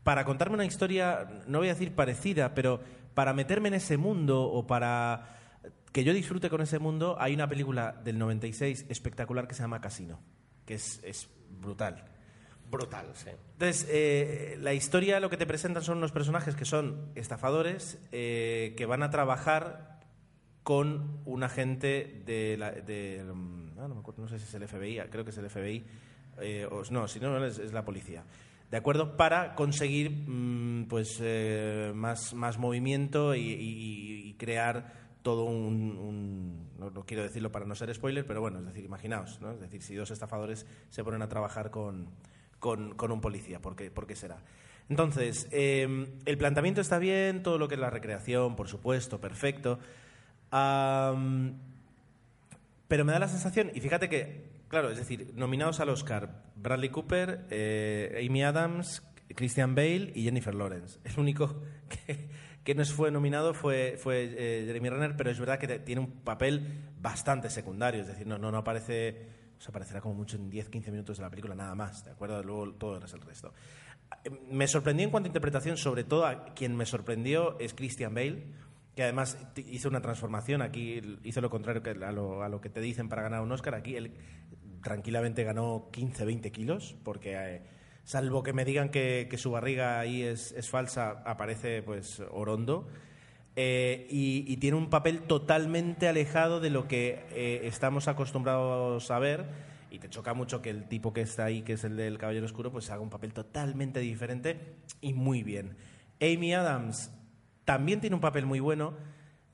[0.02, 2.80] para contarme una historia, no voy a decir parecida, pero
[3.14, 5.36] para meterme en ese mundo o para
[5.92, 9.80] que yo disfrute con ese mundo, hay una película del 96 espectacular que se llama
[9.80, 10.20] Casino,
[10.64, 12.04] que es, es brutal.
[12.70, 13.30] Brutal, sí.
[13.54, 18.74] Entonces, eh, la historia lo que te presentan son unos personajes que son estafadores eh,
[18.76, 19.98] que van a trabajar
[20.62, 24.68] con un agente de la, mm, ah, no, me acuerdo, no sé si es el
[24.68, 25.84] FBI, creo que es el FBI,
[26.40, 28.22] eh, o, no, si no es, es la policía.
[28.70, 29.16] ¿De acuerdo?
[29.16, 31.20] Para conseguir mm, pues,
[31.94, 35.98] más, más movimiento y, crear todo un...
[35.98, 39.52] un- no, no quiero decirlo para no ser spoiler, pero bueno, es decir, imaginaos, ¿no?
[39.52, 42.08] Es decir, si dos estafadores se ponen a trabajar con,
[42.60, 44.38] con, con un policía, ¿por qué, por qué será?
[44.88, 49.78] Entonces, eh, el planteamiento está bien, todo lo que es la recreación, por supuesto, perfecto.
[52.90, 56.88] Pero me da la sensación, y fíjate que, claro, es decir, nominados al Oscar, Bradley
[56.88, 59.02] Cooper, eh, Amy Adams,
[59.36, 60.98] Christian Bale y Jennifer Lawrence.
[61.04, 61.62] El único
[62.06, 62.28] que,
[62.64, 66.10] que no fue nominado fue, fue eh, Jeremy Renner, pero es verdad que tiene un
[66.10, 66.66] papel
[67.00, 69.26] bastante secundario, es decir, no, no, no aparece,
[69.60, 72.42] o sea, aparecerá como mucho en 10-15 minutos de la película, nada más, ¿de acuerdo?
[72.42, 73.52] Luego todo es el resto.
[74.50, 78.46] Me sorprendió en cuanto a interpretación, sobre todo a quien me sorprendió es Christian Bale,
[78.96, 83.10] que además hizo una transformación, aquí hizo lo contrario que a lo, que te dicen
[83.10, 84.14] para ganar un Oscar, aquí él
[84.82, 87.62] tranquilamente ganó 15, 20 kilos, porque eh,
[88.02, 92.88] salvo que me digan que, que su barriga ahí es, es falsa, aparece pues orondo.
[93.56, 99.18] Eh, y, y tiene un papel totalmente alejado de lo que eh, estamos acostumbrados a
[99.18, 99.46] ver.
[99.90, 102.46] Y te choca mucho que el tipo que está ahí, que es el del Caballero
[102.46, 105.76] Oscuro, pues haga un papel totalmente diferente y muy bien.
[106.20, 107.10] Amy Adams
[107.64, 108.94] también tiene un papel muy bueno.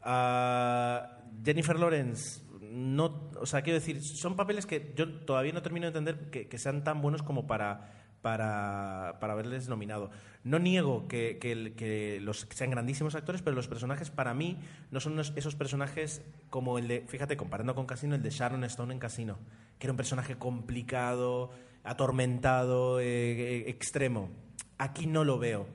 [0.03, 5.85] Ah, Jennifer Lawrence, no, o sea, quiero decir, son papeles que yo todavía no termino
[5.85, 10.11] de entender que, que sean tan buenos como para, para, para haberles nominado.
[10.43, 14.59] No niego que, que que los sean grandísimos actores, pero los personajes para mí
[14.91, 18.93] no son esos personajes como el de, fíjate, comparando con Casino, el de Sharon Stone
[18.93, 19.39] en Casino,
[19.79, 21.53] que era un personaje complicado,
[21.85, 24.31] atormentado, eh, eh, extremo.
[24.77, 25.69] Aquí no lo veo.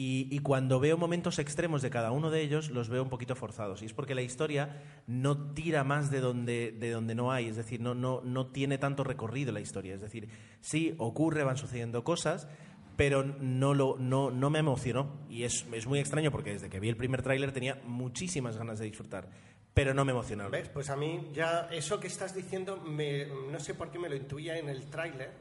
[0.00, 3.82] Y, cuando veo momentos extremos de cada uno de ellos, los veo un poquito forzados.
[3.82, 7.48] Y es porque la historia no tira más de donde, de donde no hay.
[7.48, 9.96] Es decir, no, no, no tiene tanto recorrido la historia.
[9.96, 10.28] Es decir,
[10.60, 12.46] sí, ocurre, van sucediendo cosas,
[12.96, 15.26] pero no, lo, no, no me emocionó.
[15.28, 18.78] Y es, es muy extraño porque desde que vi el primer tráiler tenía muchísimas ganas
[18.78, 19.28] de disfrutar.
[19.74, 20.48] Pero no me emocionó.
[20.48, 20.68] ¿Ves?
[20.68, 24.58] Pues a mí ya eso que estás diciendo, no sé por qué me lo intuía
[24.58, 25.32] en el tráiler.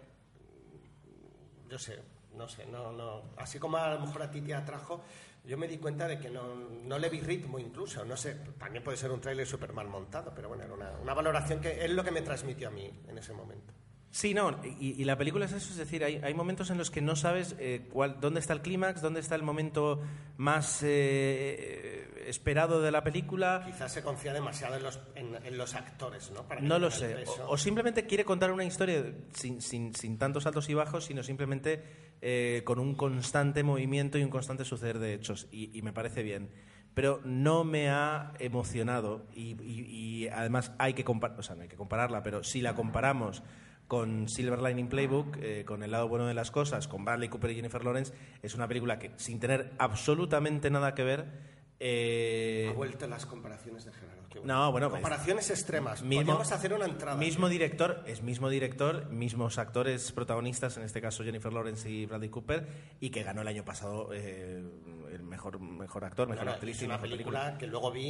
[1.70, 2.00] Yo sé,
[2.38, 3.24] no sé, no, no.
[3.38, 5.02] Así como a lo mejor a ti te atrajo,
[5.44, 8.06] yo me di cuenta de que no, no le vi ritmo incluso.
[8.06, 11.14] No sé, también puede ser un tráiler súper mal montado, pero bueno, era una, una
[11.14, 13.74] valoración que es lo que me transmitió a mí en ese momento.
[14.10, 16.90] Sí, no, y, y la película es eso, es decir, hay, hay momentos en los
[16.90, 20.02] que no sabes eh, cuál, dónde está el clímax, dónde está el momento
[20.38, 23.64] más eh, esperado de la película.
[23.66, 26.44] Quizás se confía demasiado en los, en, en los actores, ¿no?
[26.48, 27.16] Para No lo sé.
[27.42, 31.22] O, o simplemente quiere contar una historia sin, sin- sin tantos altos y bajos, sino
[31.22, 31.84] simplemente
[32.22, 35.48] eh, con un constante movimiento y un constante suceder de hechos.
[35.52, 36.50] Y, me parece bien.
[36.94, 39.26] Pero no me ha emocionado.
[39.36, 43.44] Y, además hay que, compar- o sea, no hay que compararla, pero si la comparamos
[43.88, 47.52] con Silver Lining Playbook, eh, con El lado bueno de las cosas, con Bradley Cooper
[47.52, 52.74] y Jennifer Lawrence, es una película que, sin tener absolutamente nada que ver, eh, Ha
[52.74, 54.24] vuelto las comparaciones de Gerardo.
[54.30, 56.02] qué No, bueno, Comparaciones extremas.
[56.02, 57.18] mismo- Podríamos hacer una entrada.
[57.18, 62.30] Mismo director, es mismo director, mismos actores protagonistas, en este caso Jennifer Lawrence y Bradley
[62.30, 62.68] Cooper,
[63.00, 64.64] y que ganó el año pasado eh,
[65.12, 67.58] el mejor, mejor actor, mejor Bueno, actriz es una mejor película, película.
[67.60, 68.02] que luego vi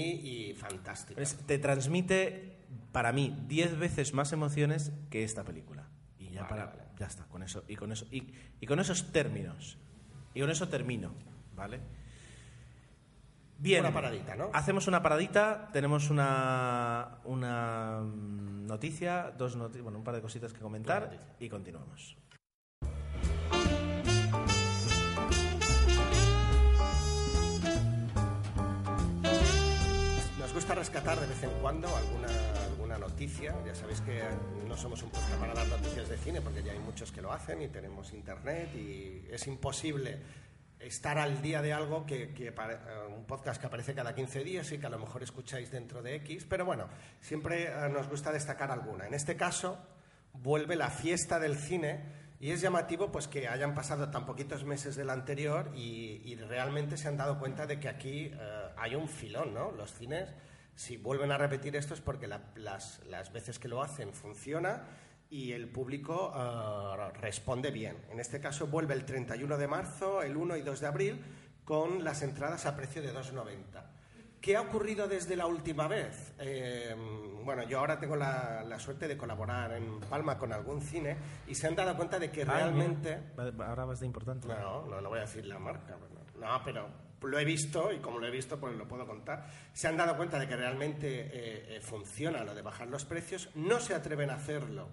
[0.49, 1.21] y fantástica.
[1.21, 2.58] Es- te transmite,
[2.91, 5.88] para mí, 10 veces más emociones que esta película.
[6.19, 6.84] Y ya, Vale, para, vale.
[6.97, 8.23] ya está, con eso, y con eso, y,
[8.62, 9.77] y con esos términos.
[10.34, 11.13] Y con eso termino,
[11.56, 11.80] ¿vale?
[13.59, 13.81] Bien.
[13.81, 14.49] Una paradita, ¿no?
[14.53, 20.53] Hacemos una paradita, tenemos una, una mm, noticia, dos noti- bueno, un par de cositas
[20.53, 22.15] que comentar y continuamos.
[30.39, 32.27] Nos gusta rescatar de vez en cuando alguna,
[32.69, 33.55] alguna noticia.
[33.65, 34.21] Ya sabéis que
[34.67, 37.31] no somos un podcast para dar noticias de cine porque ya hay muchos que lo
[37.31, 40.19] hacen y tenemos internet y es imposible
[40.79, 42.53] estar al día de algo que, eh,
[43.15, 46.15] un podcast que aparece cada 15 días y que a lo mejor escucháis dentro de
[46.15, 46.87] X, pero bueno,
[47.19, 49.07] siempre eh, nos gusta destacar alguna.
[49.07, 49.77] En este caso,
[50.33, 54.95] vuelve la fiesta del cine y es llamativo pues que hayan pasado tan poquitos meses
[54.95, 59.53] del anterior y, realmente se han dado cuenta de que aquí eh, hay un filón,
[59.55, 59.71] ¿no?
[59.71, 60.29] Los cines,
[60.75, 64.83] si vuelven a repetir esto es porque la- las, las veces que lo hacen funciona
[65.29, 67.97] y el público eh, responde bien.
[68.09, 71.25] En este caso vuelve el 31 de marzo, el 1 y 2 de abril
[71.65, 73.83] con las entradas a precio de 2,90.
[74.39, 76.33] ¿Qué ha ocurrido desde la última vez?
[76.39, 76.95] Eh,
[77.43, 81.55] bueno, yo ahora tengo la, la suerte de colaborar en Palma con algún cine y
[81.55, 83.19] se han dado cuenta de que realmente...
[83.37, 84.47] Ah, mira, Ahora vas de importante.
[84.47, 85.97] No, no, no voy a decir la marca.
[86.35, 86.87] No, No, pero
[87.23, 89.47] lo he visto y como lo he visto, pues lo puedo contar.
[89.73, 93.49] Se han dado cuenta de que realmente eh, eh, funciona lo de bajar los precios.
[93.55, 94.87] No se atreven a hacerlo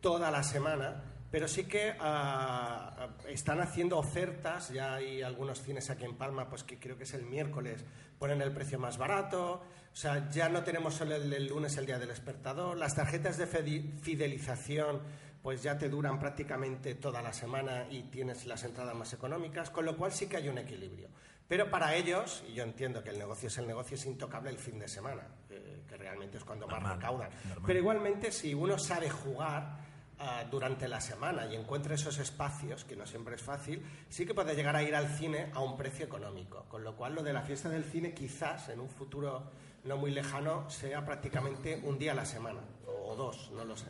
[0.00, 4.70] toda la semana, pero sí que ah, ah, están haciendo ofertas.
[4.70, 7.84] Ya hay algunos cines aquí en Palma, pues que creo que es el miércoles,
[8.18, 9.62] ponen el precio más barato.
[9.92, 12.76] O sea, ya no tenemos solo el, el lunes el día del despertador.
[12.76, 15.00] Las tarjetas de fidelización,
[15.42, 19.84] pues ya te duran prácticamente toda la semana y tienes las entradas más económicas, con
[19.84, 21.08] lo cual sí que hay un equilibrio.
[21.48, 24.58] Pero para ellos, y yo entiendo que el negocio es el negocio, es intocable el
[24.58, 27.30] fin de semana, que, que realmente es cuando más recaudan.
[27.44, 27.64] normal.
[27.66, 29.85] Pero igualmente, si uno sabe jugar
[30.18, 34.34] ah, durante la semana y encuentra esos espacios, que no siempre es fácil, sí que
[34.34, 36.64] puede llegar a ir al cine a un precio económico.
[36.68, 39.42] Con lo cual, lo de la fiesta del cine quizás en un futuro
[39.84, 43.86] no muy lejano sea prácticamente un día a la semana, o, dos, no lo sé.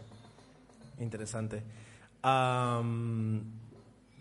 [0.99, 1.63] Interesante.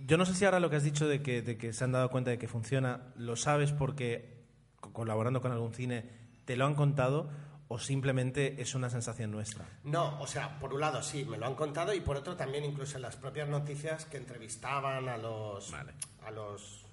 [0.08, 2.30] Yo no sé si ahora lo que has dicho de que, se han dado cuenta
[2.32, 4.44] de que funciona, lo sabes porque
[4.80, 6.06] co- colaborando con algún cine
[6.46, 7.30] te lo han contado
[7.68, 9.66] o simplemente es una sensación nuestra.
[9.84, 12.64] No, o sea, por un lado sí, me lo han contado y por otro también
[12.64, 15.94] incluso en las propias noticias que entrevistaban a los Vale.
[16.24, 16.86] a los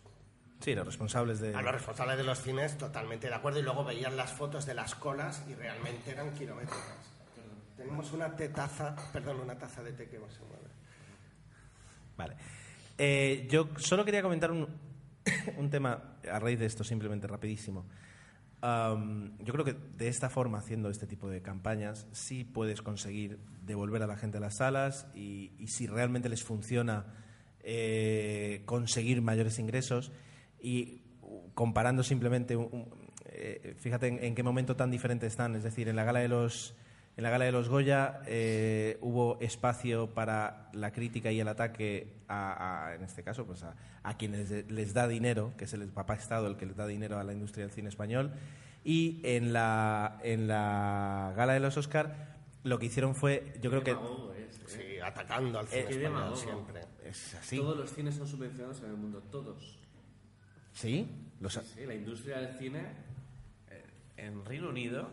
[0.61, 1.54] Sí, los responsables de...
[1.54, 4.74] a los responsables de los cines totalmente de acuerdo y luego veían las fotos de
[4.74, 7.11] las colas y realmente eran kilométricas.
[7.76, 10.68] Tenemos una tetaza, perdón, una taza de té que se mueve.
[12.16, 12.37] Vale.
[12.96, 14.68] Eh, yo solo quería comentar un,
[15.56, 17.85] un tema a raíz de esto, simplemente rapidísimo.
[18.64, 23.38] Am, yo creo que de esta forma, haciendo este tipo de campañas, sí puedes conseguir
[23.66, 27.07] devolver a la gente a las salas y, si realmente les funciona
[27.61, 30.12] eh, conseguir mayores ingresos.
[30.61, 32.87] Y uh, comparando simplemente, un-
[33.25, 36.29] eh, fíjate en, en qué momento tan diferente están, es decir, en la gala de
[36.29, 36.77] los
[37.16, 42.14] en la gala de los Goya eh, hubo espacio para la crítica y el ataque
[42.29, 45.87] a, a, en este caso, pues a, a quienes les da dinero, que es el
[45.88, 48.33] papá Estado el que les da dinero a la industria del cine español.
[48.85, 52.33] Y en la, en la gala de los Oscar
[52.64, 54.48] lo que hicieron fue, yo creo que es, ¿eh?
[54.66, 56.81] Sí, atacando al cine qué español siempre.
[57.05, 57.57] es así.
[57.57, 59.79] Todos los cines son subvencionados en el mundo, todos.
[60.72, 61.09] ¿Sí?
[61.40, 62.81] Los, Sí, sí, la industria del cine
[63.70, 63.85] Eh,
[64.16, 65.11] en Reino Unido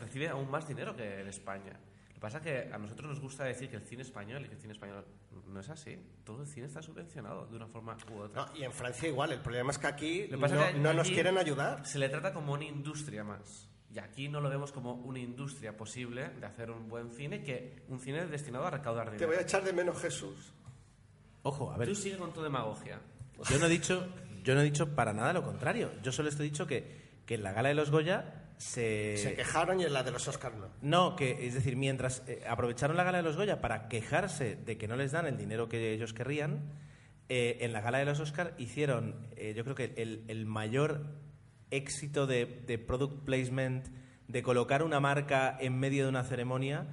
[0.00, 1.72] recibe aún más dinero que en España.
[2.08, 4.48] Lo que pasa es que a nosotros nos gusta decir que el cine español y
[4.48, 5.04] que el cine español
[5.48, 5.98] no es así.
[6.24, 8.46] Todo el cine está subvencionado de una forma u otra.
[8.46, 11.36] No, y en Francia igual, el problema es que aquí no, que no nos quieren
[11.36, 11.84] ayudar.
[11.86, 13.68] Se le trata como una industria más.
[13.92, 17.82] Y aquí no lo vemos como una industria posible de hacer un buen cine, que
[17.88, 19.28] un cine destinado a recaudar Te dinero.
[19.28, 20.52] voy a echar de menos Jesús.
[21.42, 22.98] Ojo, a ver, Tú sigue con tu demagogia.
[23.48, 24.06] yo no he dicho,
[24.42, 25.90] yo no he dicho para nada lo contrario.
[26.02, 29.16] Yo solo estoy dicho que, que en la gala de los Goya se...
[29.16, 30.68] Se quejaron y en la de los Oscars no.
[30.82, 34.78] No, que es decir, mientras eh, aprovecharon la gala de los Goya para quejarse de
[34.78, 36.72] que no les dan el dinero que ellos querrían,
[37.28, 41.06] eh, en la gala de los Oscar hicieron, eh, yo creo que el, el mayor
[41.70, 43.88] éxito de, de product placement,
[44.28, 46.86] de colocar una marca en medio de una ceremonia.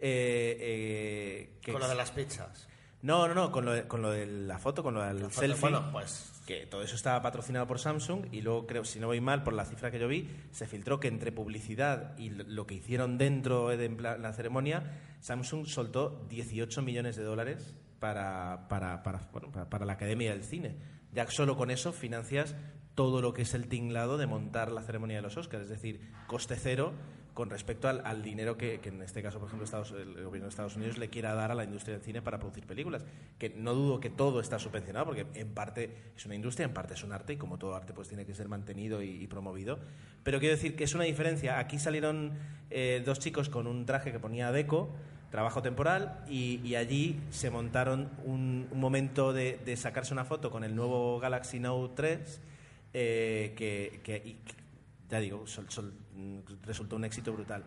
[0.00, 2.68] eh, que Con lo de las pizzas.
[3.02, 5.28] No, no, no, con lo de, con lo de la foto, con lo del La
[5.28, 5.60] foto, selfie.
[5.60, 9.20] bueno, pues- Que todo eso estaba patrocinado por Samsung y luego creo, si no voy
[9.20, 12.74] mal, por la cifra que yo vi, se filtró que entre publicidad y lo- que
[12.74, 19.50] hicieron dentro de la ceremonia, Samsung soltó 18 millones de dólares para, para, para, bueno,
[19.50, 20.76] para- para la Academia del Cine.
[21.12, 22.54] Ya solo con eso financias
[22.94, 26.00] todo lo que es el tinglado de montar la ceremonia de los Oscars, es decir,
[26.28, 26.92] coste cero
[27.36, 30.46] con respecto al, al dinero que, que en este caso, por ejemplo, Estados- el gobierno
[30.46, 33.04] de Estados Unidos le quiera dar a la industria del cine para producir películas.
[33.38, 36.94] Que no dudo que todo está subvencionado, porque en parte es una industria, en parte
[36.94, 39.78] es un arte, y como todo arte pues tiene que ser mantenido y, promovido.
[40.22, 41.58] Pero quiero decir que es una diferencia.
[41.58, 42.32] Aquí salieron
[42.70, 44.96] eh, dos chicos con un traje que ponía Deco,
[45.30, 51.20] trabajo temporal, y, allí se montaron un, momento de, sacarse una foto con el nuevo
[51.20, 52.40] Galaxy Note 3,
[52.94, 54.38] eh, que,
[55.10, 55.92] ya digo, sol- sol-
[56.62, 57.64] resultó un éxito brutal.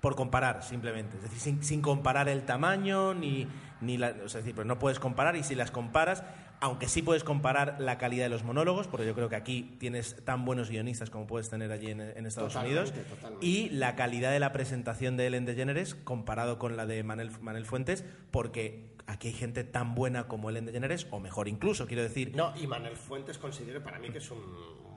[0.00, 1.16] Por comparar, simplemente.
[1.16, 3.46] Es decir, sin, sin comparar el tamaño, ni,
[3.80, 6.24] ni la, o sea, es decir, pues no puedes comparar, y si las comparas,
[6.60, 10.22] aunque sí puedes comparar la calidad de los monólogos, porque yo creo que aquí tienes
[10.24, 13.46] tan buenos guionistas como puedes tener allí en, en Estados Totalmente, Unidos, totalmente.
[13.46, 17.64] y la calidad de la presentación de Ellen DeGeneres comparado con la de Manel, Manel
[17.64, 22.36] Fuentes, porque aquí hay gente tan buena como Ellen DeGeneres, o mejor incluso, quiero decir,
[22.36, 24.38] No, y Manuel Fuentes considero para mí que es un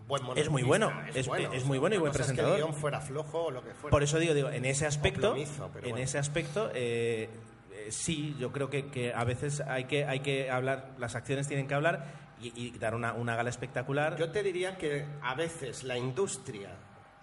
[0.08, 1.28] buen Es muy bueno, es-
[1.66, 2.60] muy bueno y buen cosa es que presentador.
[2.60, 3.92] el guion fuera flojo o lo que fuera.
[3.92, 5.98] Por eso digo, digo en ese aspecto, plomizo, en bueno.
[5.98, 7.30] ese aspecto, eh,
[7.72, 11.48] eh, sí, yo creo que, que a veces hay que, hay que hablar, las acciones
[11.48, 12.06] tienen que hablar
[12.42, 14.16] y, y dar una, una gala espectacular.
[14.18, 16.70] Yo te diría que a veces la industria,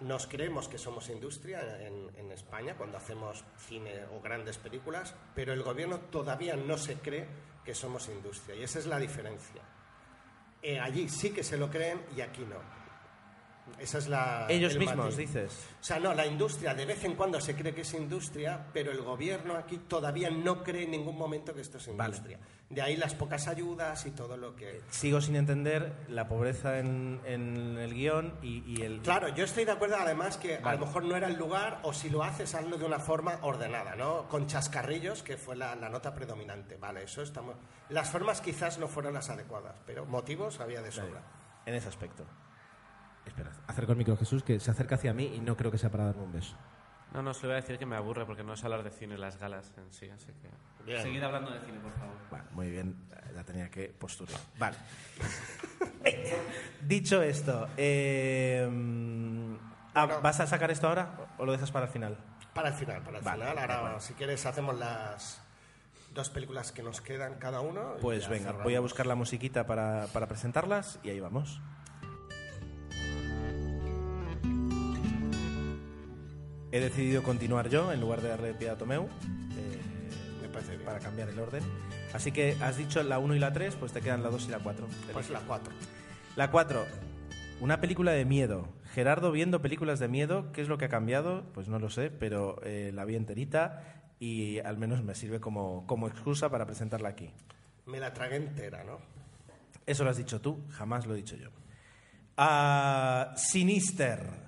[0.01, 5.53] nos creemos que somos industria en, en España cuando hacemos cine o grandes películas, pero
[5.53, 7.27] el gobierno todavía no se cree
[7.65, 9.63] que somos industria y esa es la diferencia.
[10.67, 12.57] Eh, allí sí que se lo creen y aquí no.
[13.79, 14.47] Esa es la.
[14.49, 15.17] Ellos el mismos, matiz.
[15.17, 15.67] dices.
[15.81, 18.93] O sea, no, la industria de vez en cuando se cree que es industria, pero
[18.93, 22.11] el gobierno aquí todavía no cree en ningún momento que esto es Vale.
[22.11, 22.39] industria.
[22.71, 24.81] De ahí las pocas ayudas y todo lo que.
[24.91, 29.01] Sigo sin entender la pobreza en, en el guion y, y el...
[29.03, 30.79] Claro, yo estoy de acuerdo además que a Vale.
[30.79, 33.95] lo mejor no era el lugar o si lo haces hazlo de una forma ordenada,
[33.97, 34.29] ¿no?
[34.29, 36.77] Con chascarrillos, que fue la, la nota predominante.
[36.77, 37.57] Vale, eso estamos...
[37.91, 41.23] Las formas quizás no fueron las adecuadas, pero motivos había de sobra.
[41.67, 42.25] En ese aspecto.
[43.27, 45.79] Espera, acerco el micro a Jesús, que se acerca hacia mí y no creo que
[45.79, 46.57] sea para darme un beso.
[47.13, 48.91] No, no, se lo voy a decir que me aburre porque no es hablar de
[48.91, 50.49] cine las galas en sí, así que...
[50.85, 51.01] Bien.
[51.01, 52.17] Seguid hablando de cine, por favor.
[52.31, 52.97] Vale, muy bien,
[53.33, 54.39] ya tenía que posturar.
[54.59, 54.77] Vale.
[56.83, 58.69] Dicho esto, eh,
[59.95, 60.21] ah, Bueno.
[60.23, 62.19] ¿vas a sacar esto ahora o lo dejas para el final?
[62.53, 63.71] Para el final, para el Vale, final.
[63.71, 65.41] Ahora, si quieres, hacemos las
[66.13, 67.95] dos películas que nos quedan cada uno.
[68.01, 68.65] Pues venga, cerramos.
[68.65, 71.61] voy a buscar la musiquita para, para presentarlas y ahí vamos.
[76.75, 79.05] He decidido continuar yo en lugar de darle pie a Tomeu.
[79.05, 79.79] eh,
[80.43, 80.83] Me parece bien.
[80.85, 81.63] para cambiar el orden.
[82.13, 84.51] Así que has dicho la 1 y la 3, pues te quedan la 2 y
[84.51, 84.87] la 4.
[85.13, 85.73] Pues la cuatro.
[86.35, 86.85] La 4,
[87.61, 88.67] una película de miedo.
[88.93, 91.45] Gerardo viendo películas de miedo, ¿qué es lo que ha cambiado?
[91.55, 95.87] Pues no lo sé, pero eh, la vi enterita y al menos me sirve como,
[95.87, 97.31] como excusa para presentarla aquí.
[97.87, 98.99] Me la tragué entera, ¿no?
[99.87, 101.51] Eso lo has dicho tú, jamás lo he dicho yo.
[102.37, 104.44] Ah, Sinister,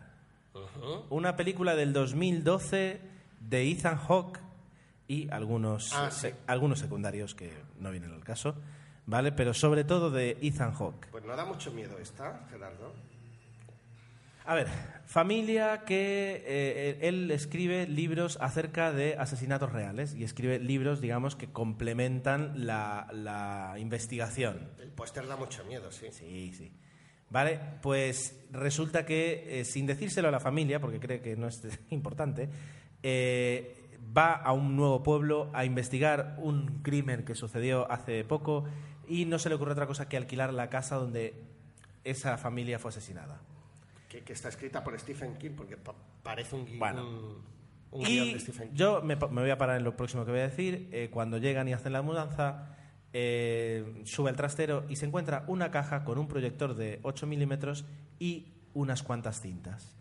[1.10, 3.00] una película del 2012
[3.40, 4.40] de Ethan Hawke
[5.08, 6.28] y algunos, Ah, sí.
[6.46, 8.54] algunos secundarios que no vienen al caso.
[9.08, 9.30] ¿vale?
[9.30, 11.06] Pero sobre todo de Ethan Hawke.
[11.12, 12.92] Pues no da mucho miedo esta, Gerardo.
[14.44, 14.68] A ver,
[15.06, 21.48] familia que eh, él escribe libros acerca de asesinatos reales y escribe libros, digamos, que
[21.48, 24.70] complementan la, la investigación.
[24.80, 26.06] El póster da mucho miedo, sí.
[26.12, 26.72] Sí, sí.
[27.30, 31.60] Vale, pues resulta que, eh, sin decírselo a la familia, porque cree que no es
[31.90, 32.48] importante,
[33.02, 33.74] eh,
[34.16, 38.64] va a un nuevo pueblo a investigar un crimen que sucedió hace poco
[39.08, 41.34] y no se le ocurre otra cosa que alquilar la casa donde
[42.04, 43.40] esa familia fue asesinada.
[44.08, 47.02] Que, que está escrita por Stephen King, porque pa- parece un, Bueno.
[47.08, 47.42] un,
[47.90, 48.76] un guion Y de Stephen King.
[48.76, 50.88] yo me, me voy a parar en lo próximo que voy a decir.
[50.92, 52.76] Eh, cuando llegan y hacen la mudanza,
[53.12, 57.84] eh, sube al trastero y se encuentra una caja con un proyector de 8 milímetros
[58.18, 59.96] y unas cuantas cintas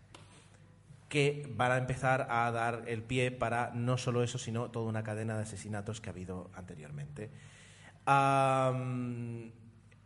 [1.08, 5.02] que van a empezar a dar el pie para no solo eso, sino toda una
[5.04, 7.30] cadena de asesinatos que ha habido anteriormente.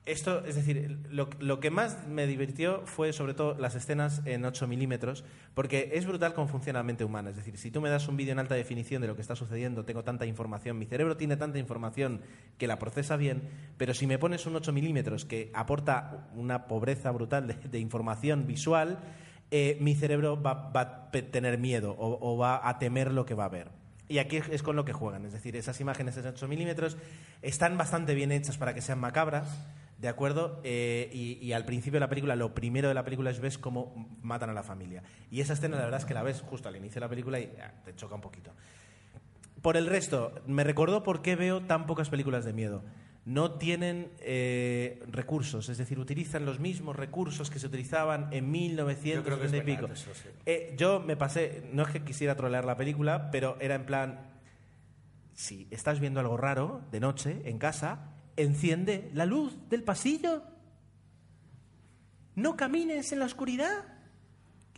[0.07, 4.45] Esto, es decir, lo, lo que más me divirtió fue sobre todo las escenas en
[4.45, 5.25] 8 milímetros,
[5.55, 7.31] porque es brutal cómo funciona la mente humana.
[7.31, 9.37] Es decir, si tú me das un vídeo en alta definición de lo que está
[9.37, 12.23] sucediendo, tengo tanta información, mi cerebro tiene tanta información
[12.57, 13.43] que la procesa bien,
[13.77, 18.99] pero si me pones un 8 milímetros que aporta una pobreza brutal de, información visual,
[19.51, 23.35] eh, mi cerebro va, va a tener miedo o, o va a temer lo que
[23.35, 23.69] va a ver.
[24.09, 26.97] Y aquí es con lo que juegan, es decir, esas imágenes en 8 milímetros
[27.43, 29.47] están bastante bien hechas para que sean macabras,
[30.01, 30.61] ¿de acuerdo?
[30.65, 33.59] Eh, y, y al principio de la película, lo primero de la película es ves
[33.59, 35.03] cómo matan a la familia.
[35.31, 37.39] Y esa escena, la verdad es que la ves justo al inicio de la película
[37.39, 38.53] y ah, te choca un poquito.
[39.61, 42.83] Por el resto, me recordó por qué veo tan pocas películas de miedo.
[43.27, 49.17] No tienen eh, recursos, es decir, utilizan los mismos recursos que se utilizaban en 1900
[49.17, 49.83] Yo creo que es y pico.
[49.83, 50.31] verdad, eso sí.
[50.47, 54.21] Eh, yo me pasé, no es que quisiera trolear la película, pero era en plan,
[55.35, 60.43] si estás viendo algo raro de noche en casa, enciende la luz del pasillo.
[62.35, 63.85] No camines en la oscuridad.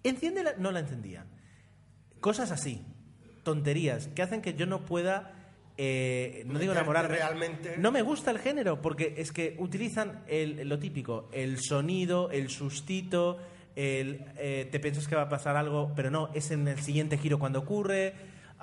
[0.03, 0.55] Enciende la...
[0.59, 1.27] No la encendían.
[2.21, 2.83] Cosas así,
[3.45, 5.33] tonterías, que hacen que yo no pueda...
[5.77, 7.17] eh, no digo enamorarme.
[7.17, 7.77] realmente.
[7.79, 12.49] No me gusta el género, porque es que utilizan el- lo típico, el sonido, el
[12.49, 13.39] sustito,
[13.77, 17.17] el, eh, te piensas que va a pasar algo, pero no, es en el siguiente
[17.19, 18.15] giro cuando ocurre.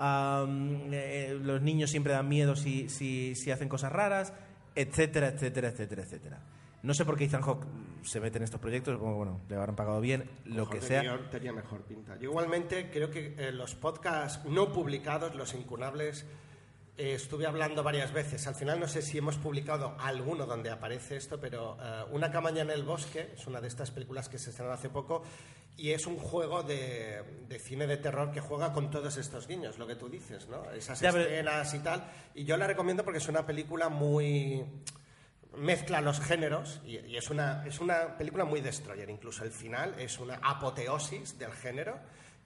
[0.01, 4.33] eh, los niños siempre dan miedo si, si, si hacen cosas raras,
[4.81, 6.39] etcétera, etcétera, etcétera, etcétera.
[6.81, 7.65] No sé por qué Ethan Hawke
[8.03, 11.01] se mete en estos proyectos, como, bueno, le habrán pagado bien, lo Mejor que sea.
[11.01, 12.15] guion tenía mejor pinta.
[12.15, 16.25] Yo igualmente creo que eh, los podcasts no publicados, los incunables,
[16.99, 18.45] eh, estuve hablando varias veces.
[18.47, 22.61] Al final no sé si hemos publicado alguno donde aparece esto, pero eh, Una cabaña
[22.61, 25.23] en el bosque es una de estas películas que se estrenó hace poco
[25.77, 29.77] y es un juego de, de cine de terror que juega con todos estos guiños,
[29.79, 30.69] lo que tú dices, ¿no?
[30.71, 32.03] Esas Ya, pero- escenas y tal.
[32.35, 34.65] Y yo la recomiendo porque es una película muy
[35.57, 39.09] mezcla los géneros y, y es, una, es una película muy destroyer.
[39.09, 41.97] Incluso el final es una apoteosis del género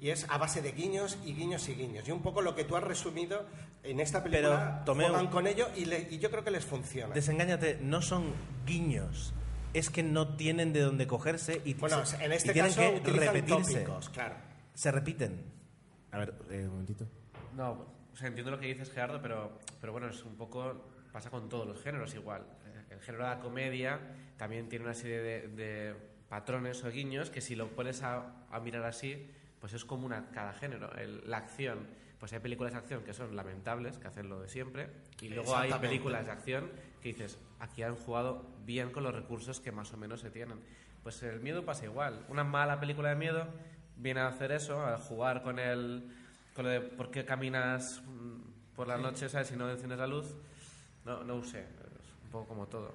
[0.04, 2.06] y es a base de guiños y guiños y guiños.
[2.06, 3.46] Y un poco lo que tú has resumido
[3.84, 7.14] en esta película, Tomeu- juegan con ello y, le- y yo creo que les funciona.
[7.14, 8.34] Desengáñate, no son
[8.66, 9.34] guiños,
[9.74, 13.02] es que no tienen de dónde cogerse y, Bueno, se- en y este tienen caso
[13.02, 13.74] que repetirse.
[13.80, 14.36] tópicos, claro.
[14.74, 15.42] Se repiten.
[16.12, 17.08] A ver, eh, un momentito.
[17.56, 17.72] No,
[18.12, 20.92] o sea, entiendo lo que dices, Gerardo, pero, pero bueno, es un poco.
[21.14, 22.44] pasa con todos los géneros igual.
[22.90, 24.00] El género de la comedia
[24.36, 25.96] también tiene una serie de, de
[26.28, 29.30] patrones o guiños que si lo pones a, a mirar así,
[29.64, 30.94] pues es común a cada género.
[30.98, 31.88] El- la acción,
[32.20, 34.90] pues hay películas de acción que son lamentables, que hacen lo de siempre,
[35.22, 36.70] y luego hay películas de acción
[37.02, 40.60] que dices, aquí han jugado bien con los recursos que más o menos se tienen.
[41.02, 42.26] Pues el miedo pasa igual.
[42.28, 43.48] Una mala película de miedo
[43.96, 46.12] viene a hacer eso, a jugar con el
[46.54, 49.48] con lo de por qué caminas mm, por la noche, ¿sabes?
[49.48, 50.36] Si no enciendes la luz.
[51.06, 52.94] No, no sé, es un poco como todo.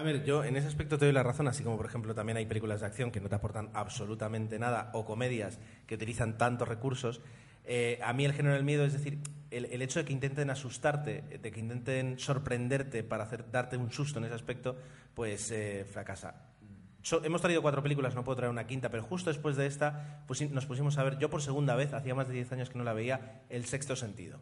[0.00, 2.38] A ver, yo en ese aspecto te doy la razón, así como por ejemplo también
[2.38, 6.66] hay películas de acción que no te aportan absolutamente nada o comedias que utilizan tantos
[6.66, 7.20] recursos.
[7.66, 9.18] Eh, a mí el género del miedo, es decir,
[9.50, 14.24] el, hecho de que intenten asustarte, de que intenten sorprenderte para darte un susto en
[14.24, 14.74] ese aspecto,
[15.12, 16.46] pues eh, fracasa.
[17.22, 20.48] Hemos traído cuatro películas, no puedo traer una quinta, pero justo después de esta pusi-
[20.48, 22.84] nos pusimos a ver, yo por segunda vez, hacía más de 10 años que no
[22.84, 24.40] la veía, El sexto sentido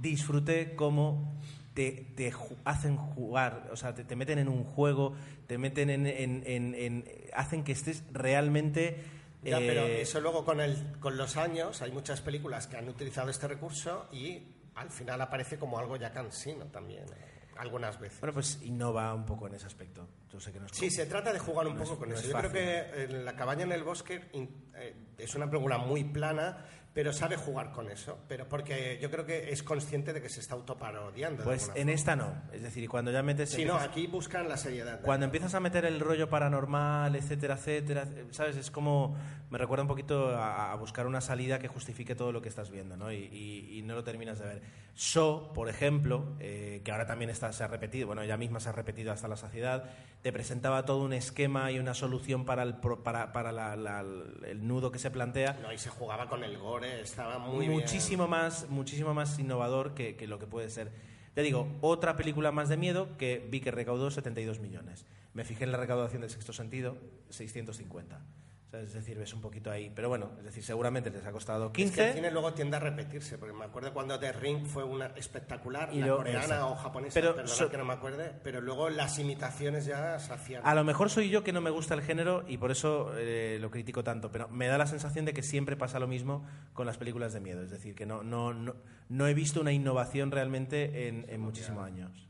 [0.00, 1.38] disfruté cómo
[1.74, 2.32] te, te
[2.64, 5.14] hacen jugar, o sea, te, te meten en un juego,
[5.46, 7.04] te meten en, en- en- en-
[7.34, 9.02] hacen que estés realmente...
[9.42, 12.88] Ya, eh, pero eso luego con, el, con los años hay muchas películas que han
[12.88, 14.42] utilizado este recurso y
[14.76, 18.20] al final aparece como algo ya cansino también, eh, algunas veces.
[18.20, 20.06] Bueno, pues innova un poco en ese aspecto.
[20.32, 22.08] Yo sé que no es Sí, se trata de jugar un No poco es- con
[22.10, 22.24] no eso.
[22.24, 25.76] es Yo creo que eh, La cabaña en el bosque in- eh, es una película
[25.78, 26.64] muy plana,
[26.94, 28.18] pero sabe jugar con eso.
[28.28, 31.42] Pero porque yo creo que es consciente de que se está autoparodiando.
[31.44, 31.92] Pues en forma.
[31.92, 32.34] esta no.
[32.52, 33.50] Es decir, cuando ya metes...
[33.50, 35.00] Si no, aquí buscan la seriedad.
[35.00, 38.56] Cuando empiezas a meter el rollo paranormal, etcétera, etcétera, ¿sabes?
[38.56, 39.16] Es como.
[39.50, 42.70] Me recuerda un poquito a, a buscar una salida que justifique todo lo que estás
[42.70, 43.12] viendo, ¿no?
[43.12, 44.62] Y, y- y no lo terminas de ver.
[44.94, 48.70] So, por ejemplo, eh, que ahora también está, se ha repetido, bueno, ella misma se
[48.70, 49.90] ha repetido hasta la saciedad,
[50.22, 54.66] te presentaba todo un esquema y una solución para el, para, para la- la- el
[54.66, 59.14] nudo que se plantea No, y se jugaba con el estaba muy muchísimo más muchísimo
[59.14, 60.92] más innovador que, que lo que puede ser.
[61.34, 65.06] Te digo otra película más de miedo que vi que recaudó 72 millones.
[65.32, 66.98] Me fijé en la recaudación del sexto sentido
[67.30, 68.26] 650 O sea,
[68.72, 71.72] es decir ves un poquito ahí pero bueno es decir seguramente les ha costado Es
[71.72, 74.82] que el 15 cine luego tiende a repetirse, porque me acuerdo cuando The Ring fue
[74.84, 76.68] una espectacular, Y la lo- coreana exacto.
[76.70, 80.32] o japonesa, Pero perdona so- que no me acuerde, pero luego las imitaciones ya se
[80.32, 80.62] hacían.
[80.64, 83.58] a lo mejor soy yo que no me gusta el género y por eso eh,
[83.60, 86.86] lo critico tanto, pero me da la sensación de que siempre pasa lo mismo con
[86.86, 87.62] las películas de miedo.
[87.62, 88.74] Es decir, que no, no, no,
[89.08, 92.26] no he visto una innovación realmente en, en muchísimos años.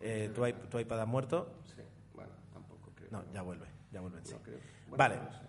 [0.00, 1.52] Eh, ¿tu, iP- tu iPad ha muerto?
[1.64, 1.80] Sí,
[2.14, 3.08] bueno, tampoco creo.
[3.10, 4.34] No, ya vuelve, ya vuelve sí.
[4.44, 4.58] Creo.
[4.88, 5.14] Bueno, Vale.
[5.16, 5.47] sé.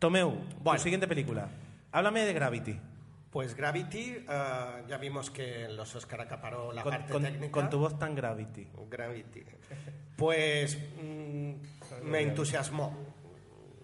[0.00, 0.30] Tomeu,
[0.62, 0.78] Bueno.
[0.78, 1.48] tu siguiente película.
[1.92, 2.80] Háblame de Gravity.
[3.30, 7.52] Pues Gravity, ah, ya vimos que en los Oscar acaparó la Con, parte con- técnica.
[7.52, 8.66] con tu voz tan Gravity.
[8.88, 9.44] Gravity.
[10.16, 11.52] Pues mm,
[12.04, 12.96] me entusiasmó.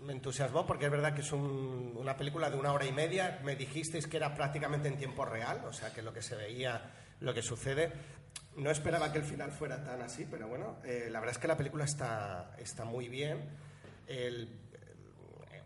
[0.05, 3.39] Me entusiasmó porque es verdad que es un- una película de una hora y media.
[3.45, 6.81] Me dijisteis que era prácticamente en tiempo real, o sea que lo que se veía,
[7.21, 7.93] lo que sucede.
[8.57, 11.49] No esperaba que el final fuera tan así, pero bueno, eh, la verdad es que
[11.49, 13.39] la película está, está muy bien.
[14.07, 14.49] El,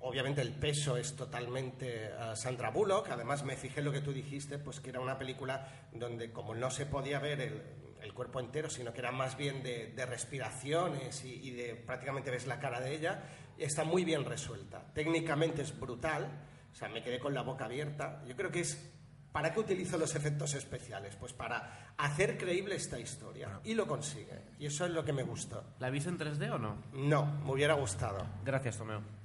[0.00, 3.10] obviamente el peso es totalmente a Sandra Bullock.
[3.10, 6.54] Además me fijé en lo que tú dijiste, pues que era una película donde como
[6.54, 7.62] no se podía ver el,
[8.02, 12.30] el cuerpo entero, sino que era más bien de, de respiraciones y, y de prácticamente
[12.30, 13.22] ves la cara de ella,
[13.58, 14.82] está muy bien resuelta.
[14.94, 18.22] Técnicamente es brutal, o sea, me quedé con la boca abierta.
[18.26, 18.90] Yo creo que es...
[19.32, 21.14] ¿Para qué utilizo los efectos especiales?
[21.14, 23.60] Pues para hacer creíble esta historia.
[23.62, 24.42] Y lo consigue.
[24.58, 25.62] Y eso es lo que me gustó.
[25.78, 26.82] ¿La viste en 3D o no?
[26.92, 28.26] No, me hubiera gustado.
[28.44, 29.19] Gracias, Tomeo.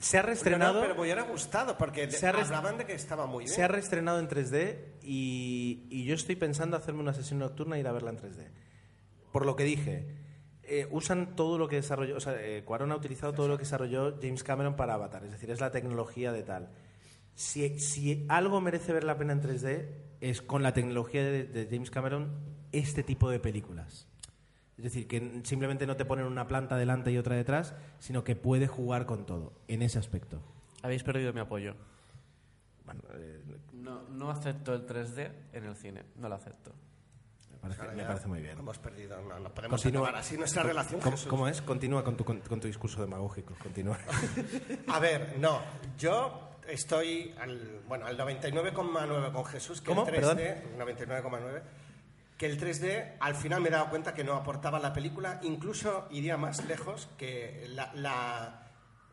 [0.00, 3.26] Se ha reestrenado, No, no, pero me hubiera gustado porque Se hablaban de que estaba
[3.26, 3.54] muy bien.
[3.54, 7.80] se ha reestrenado en 3D y, y yo estoy pensando hacerme una sesión nocturna e
[7.80, 8.48] ir a verla en 3D.
[9.30, 10.08] Por lo que dije,
[10.62, 13.64] eh, usan todo lo que desarrolló, o sea, eh, Cuarón ha utilizado todo lo que
[13.64, 16.70] desarrolló James Cameron para Avatar, es decir, es la tecnología de tal.
[17.34, 19.86] Si, si algo merece ver la pena en 3D
[20.20, 22.30] es con la tecnología de, de James Cameron
[22.72, 24.06] este tipo de películas.
[24.80, 28.34] Es decir, que simplemente no te ponen una planta delante y otra detrás, sino que
[28.34, 30.40] puede jugar con todo, en ese aspecto.
[30.82, 31.74] Habéis perdido mi apoyo.
[32.86, 33.42] Bueno, eh,
[33.74, 36.04] No, no acepto el 3D en el cine.
[36.16, 36.72] No lo acepto.
[37.52, 38.58] me, parece, me parece muy bien.
[38.58, 40.06] Hemos perdido, no, no podemos Continúa.
[40.08, 40.98] acabar así nuestra relación.
[41.02, 41.28] ¿Cómo, Jesús.
[41.28, 41.60] cómo es?
[41.60, 43.54] Continúa con tu, con, con tu discurso demagógico.
[43.62, 43.98] Continúa.
[44.88, 45.60] A ver, no,
[45.98, 50.08] yo estoy al, bueno, al 99,9 con Jesús, que ¿Cómo?
[50.08, 51.62] el 3D, 99,9,
[52.40, 55.40] que el 3D al final me he dado cuenta que no aportaba a la película,
[55.42, 58.62] incluso iría más lejos, que la, la,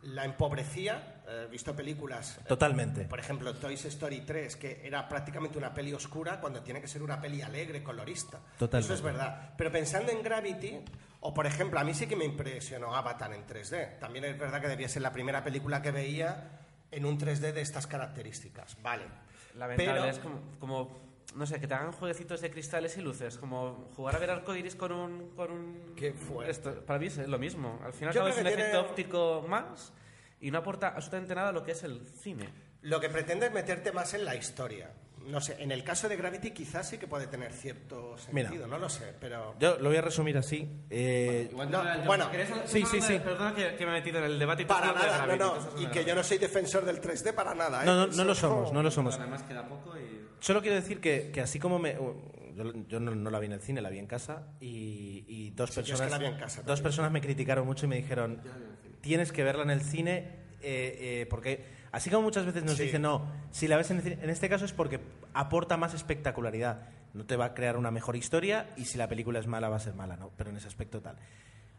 [0.03, 1.21] la empobrecía.
[1.27, 3.03] He visto películas eh, Totalmente.
[3.03, 7.03] Por ejemplo, Toy Story 3, que era prácticamente una peli oscura cuando tiene que ser
[7.03, 8.39] una peli alegre, colorista.
[8.57, 8.93] Totalmente.
[8.93, 9.53] Eso es verdad.
[9.57, 10.79] Pero pensando en Gravity,
[11.19, 13.99] o por ejemplo, a mí sí que me impresionó Avatar en 3D.
[13.99, 16.61] También es verdad que debía ser la primera película que veía
[16.91, 18.81] en un 3D de estas características.
[18.81, 19.03] Vale.
[19.55, 23.37] Lamentable, Pero- es como, como, no sé, que te hagan jueguecitos de cristales y luces,
[23.37, 25.29] como jugar a ver arcoiris con un...
[25.35, 26.51] Con un Qué fuerte.
[26.51, 27.79] esto- para mí es lo mismo.
[27.83, 29.93] Al final es un efecto óptico más
[30.39, 32.47] y no aporta absolutamente nada a lo que es el cine.
[32.81, 34.91] Lo que pretende es meterte más en la historia.
[35.27, 38.47] No sé, en el caso de Gravity quizás sí que puede tener cierto Mira.
[38.47, 39.55] sentido, no lo sé, pero...
[39.59, 40.67] Yo lo voy a resumir así.
[40.89, 42.29] Eh, No, bueno,
[42.65, 43.19] Sí, sí, sí.
[43.19, 45.81] Perdona que, que me he metido en el debate y para nada, no, Gravity, no.
[45.81, 47.83] Y que yo no soy defensor del 3D para nada.
[47.83, 47.85] ¿eh?
[47.85, 49.15] no, no, no lo somos, no lo somos.
[49.19, 50.27] Además queda poco y...
[50.39, 51.93] Solo quiero decir que, que así como me...
[52.55, 55.51] Yo, yo no, no la vi en el cine, la vi en casa y, y
[55.51, 56.11] dos Sí, yo es que personas...
[56.11, 58.41] la vi en casa dos personas me criticaron mucho y me dijeron,
[59.01, 60.17] tienes que verla en el cine
[60.61, 61.76] eh, eh, porque...
[61.97, 62.83] Así como muchas veces nos Sí.
[62.83, 64.99] dicen, no, si la ves en el cine, en este caso es porque
[65.33, 66.81] aporta más espectacularidad.
[67.13, 69.77] No te va a crear una mejor historia y si la película es mala va
[69.77, 70.31] a ser mala, ¿no?
[70.37, 71.17] Pero en ese aspecto tal.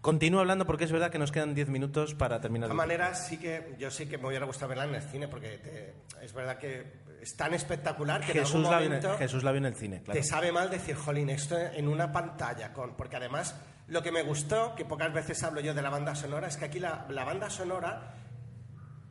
[0.01, 2.69] Continúo hablando porque es verdad que nos quedan 10 minutos para terminar.
[2.69, 5.29] De todas maneras, sí que yo sí que me hubiera gustado verla en el cine
[5.29, 5.95] porque te-
[6.25, 6.85] es verdad que
[7.21, 9.59] es tan espectacular que en Jesús algún la, vio en el, momento Jesús la vio
[9.59, 10.21] en el cine, claro.
[10.21, 12.73] te sabe mal decir, jolín, esto en una pantalla.
[12.73, 13.57] con Porque además,
[13.89, 16.65] lo que me gustó, que pocas veces hablo yo de la banda sonora, es que
[16.67, 18.15] aquí la, la banda sonora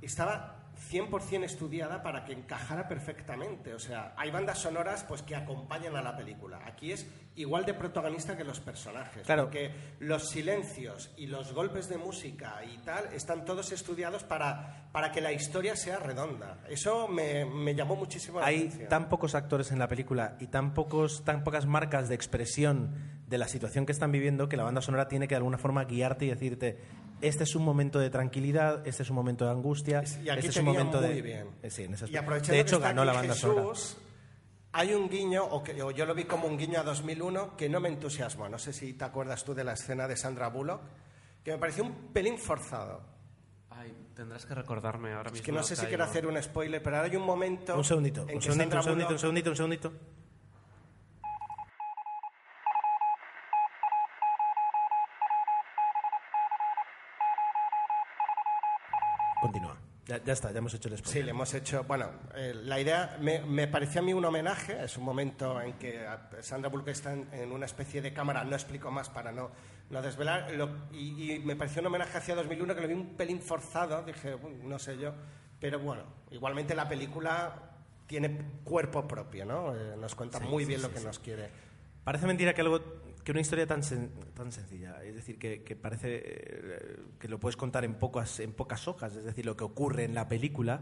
[0.02, 0.57] estaba
[0.92, 3.74] 100% estudiada para que encajara perfectamente.
[3.74, 6.60] O sea, hay bandas sonoras pues que acompañan a la película.
[6.66, 9.26] Aquí es igual de protagonista que los personajes.
[9.26, 9.44] Claro.
[9.44, 15.12] Porque los silencios y los golpes de música y tal están todos estudiados para, para
[15.12, 16.60] que la historia sea redonda.
[16.70, 18.90] Eso me, me llamó muchísimo la Hay atención.
[18.90, 23.38] tan pocos actores en la película y tan, pocos, tan pocas marcas de expresión de
[23.38, 26.26] la situación que están viviendo que la banda sonora tiene que de alguna forma guiarte
[26.26, 26.78] y decirte
[27.22, 30.50] este es un momento de tranquilidad, este es un momento de angustia, Y aquí este
[30.52, 31.22] es un momento muy de...
[31.22, 31.48] bien.
[31.70, 33.70] Sí, en ese Y aprovechando de hecho, que ganó la banda sonora.
[33.70, 33.98] Jesús,
[34.74, 37.68] hay un guiño, o, que, o yo lo vi como un guiño a 2001, que
[37.70, 38.48] no me entusiasmó.
[38.50, 40.82] No sé si te acuerdas tú de la escena de Sandra Bullock,
[41.44, 43.02] que me pareció un pelín forzado.
[43.70, 45.38] Ay, tendrás que recordarme ahora mismo.
[45.38, 47.76] Es que no sé si quiero hacer un spoiler, pero ahora hay un momento.
[47.78, 49.94] Un segundito, un segundito, un segundito, un Bullock- segundito, un segundito.
[59.42, 59.78] Continúa.
[60.20, 61.26] Ya, ya está, ya hemos hecho el Sí, spoiler.
[61.26, 61.84] le hemos hecho.
[61.86, 64.84] Bueno, eh, la idea me, me pareció a mí un homenaje.
[64.84, 66.06] Es un momento en que
[66.42, 68.44] Sandra Bullock está en, en una especie de cámara.
[68.44, 69.52] No explico más para no,
[69.90, 70.52] no desvelar.
[70.52, 74.04] Lo- y, y me pareció un homenaje hacia 2001 que lo vi un pelín forzado.
[74.04, 75.14] Dije, "Uy, no sé yo.
[75.60, 77.72] Pero bueno, igualmente la película
[78.06, 79.76] tiene cuerpo propio, ¿no?
[79.76, 81.50] Eh, nos cuenta muy bien lo que nos quiere.
[82.04, 82.80] Parece mentira que algo
[83.28, 87.42] que una historia tan sen- tan sencilla, es decir, que, que parece eh, que lo
[87.42, 90.80] puedes contar en pocas en pocas hojas, es decir, lo que ocurre en la película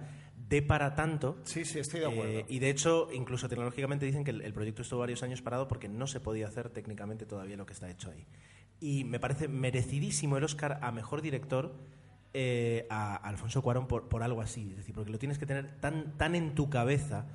[0.48, 1.39] dé para tanto.
[1.43, 2.32] Sí, sí, estoy de acuerdo.
[2.32, 5.68] Eh, y de hecho, incluso tecnológicamente dicen que el, el proyecto estuvo varios años parado
[5.68, 8.28] porque no se podía hacer técnicamente todavía lo que está hecho ahí.
[8.80, 11.74] Y me parece merecidísimo el Oscar a mejor director
[12.36, 14.70] eh, a Alfonso Cuarón por, por algo así.
[14.70, 17.26] Es decir, porque lo tienes que tener tan, tan en tu cabeza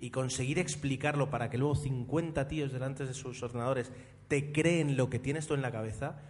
[0.00, 3.92] y conseguir explicarlo para que luego 50 tíos delante de sus ordenadores
[4.28, 6.20] te creen lo que tienes tú en la cabeza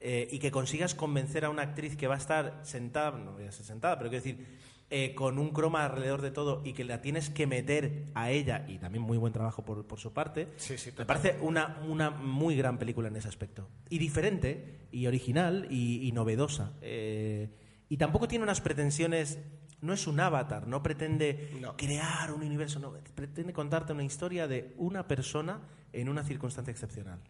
[0.00, 3.44] eh, y que consigas convencer a una actriz que va a estar sentada, no voy
[3.44, 4.46] a ser sentada, pero quiero decir,
[4.90, 8.64] eh, con un croma alrededor de todo y que la tienes que meter a ella,
[8.68, 12.10] y también muy buen trabajo por, por su parte, Sí, sí, me parece una, una
[12.10, 13.68] muy gran película en ese aspecto.
[13.90, 16.72] Y diferente, y original, y, y novedosa.
[16.80, 17.50] Eh,
[17.90, 19.38] y tampoco tiene unas pretensiones,
[19.80, 21.76] no es un avatar, no pretende No.
[21.76, 25.60] crear un universo, no, pretende contarte una historia de una persona
[25.92, 27.20] en una circunstancia excepcional.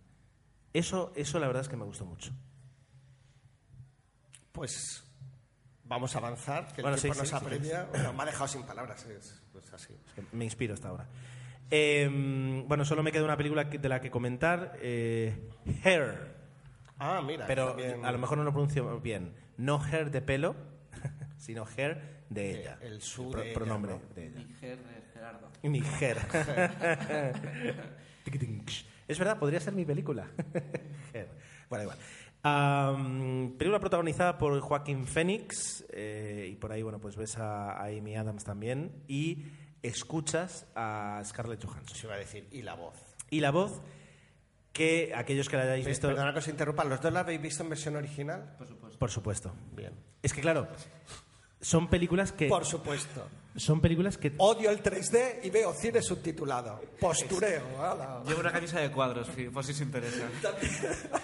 [0.72, 2.32] Eso, eso la verdad es que me gustó mucho.
[4.53, 5.05] Pues
[5.84, 7.84] vamos a avanzar, que el Bueno, tiempo sí, nos sí, sí, apremia.
[7.90, 9.94] Bueno, me ha dejado sin palabras, es, es así.
[10.07, 11.07] Es que me inspiro hasta ahora.
[11.70, 15.51] Eh, bueno, solo me queda una película de la que comentar, eh,
[15.84, 16.36] Hair.
[16.99, 17.46] Ah, mira.
[17.46, 19.34] Pero también- a lo mejor no lo pronuncio bien.
[19.57, 20.57] No hair de pelo,
[21.36, 22.79] sino hair de ella.
[22.83, 24.01] el su Pro- de ella, pronombre ¿no?
[24.14, 24.39] de ella.
[24.39, 24.79] Mi Ger-
[25.12, 25.51] Gerardo.
[28.24, 28.64] Tiquitín.
[29.07, 30.26] es verdad, podría ser mi película.
[31.70, 31.99] Bueno, igual.
[33.59, 38.16] Película protagonizada por Joaquín Phoenix eh, y por ahí bueno pues ves a, a Amy
[38.16, 39.45] Adams también y
[39.83, 42.97] escuchas a Scarlett Johansson Se iba a decir, y la voz.
[43.29, 43.83] y la voz
[44.72, 47.43] que aquellos que la hayáis Pe- visto Perdona que os interrumpa, ¿los dos la habéis
[47.43, 48.55] visto en versión original?
[48.57, 48.99] Por supuesto.
[48.99, 49.93] por supuesto Bien.
[50.22, 50.68] Es que claro,
[51.61, 53.27] son películas que Por supuesto.
[53.57, 56.81] son películas que Odio el 3D y veo cine subtitulado.
[57.01, 57.83] Postureo.
[57.83, 58.23] ala.
[58.27, 60.29] Llevo una camisa de cuadros, por si os interesa.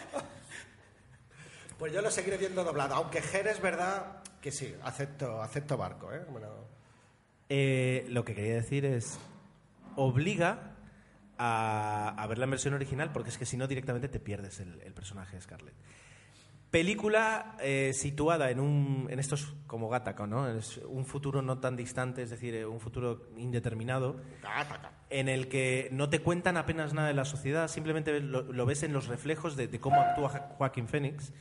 [1.78, 2.94] Pues yo lo seguiré viendo doblado.
[2.94, 6.12] Aunque Ger es verdad que sí, acepto, acepto barco.
[6.12, 6.24] ¿eh?
[6.30, 6.48] Bueno,
[7.48, 9.18] eh, lo que quería decir es
[9.96, 10.76] obliga
[11.36, 14.80] a, a verla en versión original porque es que si no directamente te pierdes el,
[14.82, 15.74] el personaje de Scarlett.
[16.74, 20.48] Película eh, situada en un en estos como Gattaca, ¿no?
[20.48, 24.16] Es un futuro no tan distante, es decir, eh, un futuro indeterminado.
[24.42, 24.90] Gataca.
[25.08, 28.82] en el que no te cuentan apenas nada de la sociedad, simplemente lo, lo ves
[28.82, 31.32] en los reflejos de, de cómo actúa Joaquín Phoenix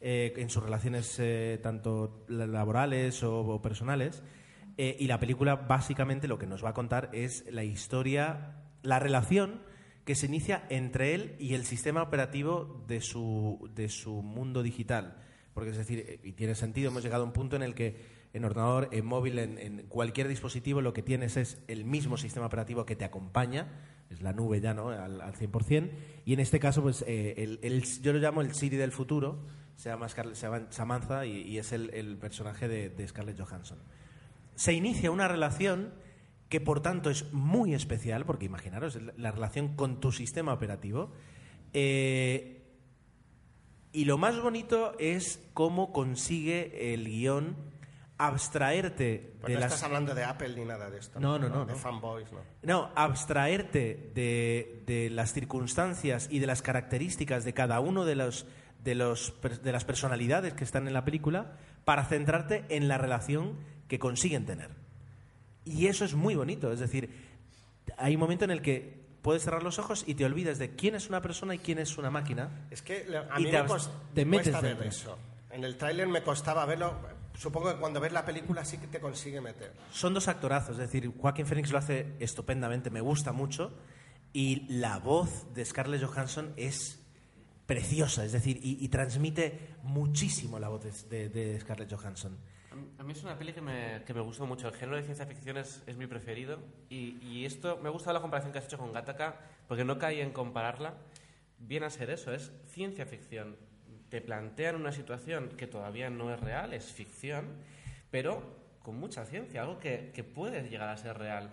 [0.00, 4.22] eh, en sus relaciones eh, tanto la- laborales o, o personales.
[4.78, 8.98] Eh, y la película básicamente lo que nos va a contar es la historia, la
[8.98, 9.60] relación
[10.08, 15.18] que se inicia entre él y el sistema operativo de su, de su mundo digital.
[15.52, 18.16] Porque es decir, eh, y tiene sentido, hemos llegado a un punto en el que
[18.32, 22.46] en ordenador, en móvil, en, en cualquier dispositivo, lo que tienes es el mismo sistema
[22.46, 23.68] operativo que te acompaña,
[24.08, 24.88] es la nube ya, ¿no?
[24.88, 25.90] Al, al 100%.
[26.24, 29.44] Y en este caso, pues eh, el- el- yo lo llamo el Siri del futuro,
[29.76, 33.38] se llama, Scarlett- se llama Samantha y, y es el, el personaje de, de Scarlett
[33.38, 33.76] Johansson.
[34.54, 35.92] Se inicia una relación
[36.48, 41.12] que por tanto es muy especial, porque imaginaros la- la relación con tu sistema operativo.
[41.74, 42.62] Eh,
[43.92, 47.56] y lo más bonito es cómo consigue el guion
[48.20, 51.20] abstraerte Pues de no las estás hablando de Apple ni nada de esto.
[51.20, 51.78] No, no, no, De no.
[51.78, 52.38] fanboys, no.
[52.62, 58.46] no, abstraerte de, de las circunstancias y de las características de cada uno de los,
[58.82, 63.56] de los de las personalidades que están en la película para centrarte en la relación
[63.86, 64.70] que consiguen tener.
[65.68, 66.72] Y eso es muy bonito.
[66.72, 67.10] Es decir,
[67.96, 70.94] hay un momento en el que puedes cerrar los ojos y te olvidas de quién
[70.94, 72.66] es una persona y quién es una máquina.
[72.70, 75.18] Es que a mí te me, abs- cos- te me metes cuesta ver eso.
[75.50, 76.94] En el tráiler me costaba verlo.
[77.36, 79.72] Supongo que cuando ves la película sí que te consigue meter.
[79.92, 83.72] Son dos actorazos, es decir, Joaquín Phoenix lo hace estupendamente, me gusta mucho,
[84.32, 86.98] y la voz de Scarlett Johansson es
[87.66, 92.36] preciosa, es decir, y, y transmite muchísimo la voz de, de- de Scarlett Johansson.
[92.98, 94.68] A mí- es una peli que me, que me gustó mucho.
[94.68, 96.58] El género de ciencia ficción es, es mi preferido.
[96.88, 100.20] Y, y esto, me gusta la comparación que has hecho con Gattaca, porque no caí
[100.20, 100.94] en compararla.
[101.58, 103.56] Viene a ser eso, es ciencia ficción.
[104.10, 107.46] Te plantean una situación que todavía no es real, es ficción,
[108.10, 108.42] pero
[108.82, 111.50] con mucha ciencia, algo que, que puede llegar a ser real.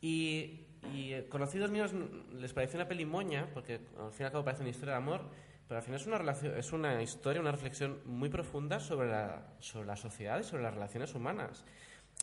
[0.00, 1.92] Y, y, eh, conocidos míos
[2.38, 4.98] les pareció una peli moña, porque al fin y al cabo parece una historia de
[4.98, 5.22] amor,
[5.68, 9.54] pero al final es una, relación, es una historia, una reflexión muy profunda sobre la,
[9.60, 11.64] sobre la sociedad y sobre las relaciones humanas.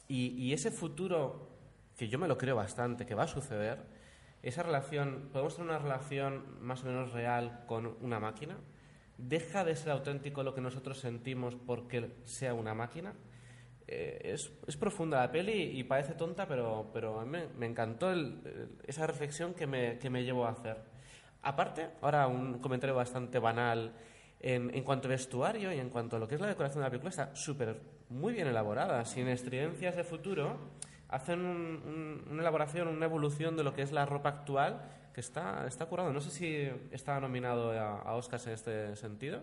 [0.08, 1.50] Y, y ese futuro,
[1.98, 3.80] que yo me lo creo bastante, que va a suceder,
[4.42, 8.58] esa relación, podemos tener una relación más o menos real con una máquina,
[9.18, 13.14] deja de ser auténtico lo que nosotros sentimos porque sea una máquina.
[13.88, 18.12] Eh, es, es profunda la peli y parece tonta, pero, pero a mí me, encantó
[18.12, 20.78] el- esa reflexión que me, que me llevó a hacer.
[21.42, 23.94] Aparte, ahora un comentario bastante banal.
[24.42, 26.90] En, cuanto a vestuario y en cuanto a lo que es la decoración de la
[26.90, 30.58] película, está súper, muy bien elaborada, sin estridencias de futuro.
[31.10, 34.82] Hacen un- un- una elaboración, una evolución de lo que es la ropa actual
[35.14, 36.14] que está, está currado.
[36.14, 39.42] No sé si estaba nominado a, a Oscars en este sentido,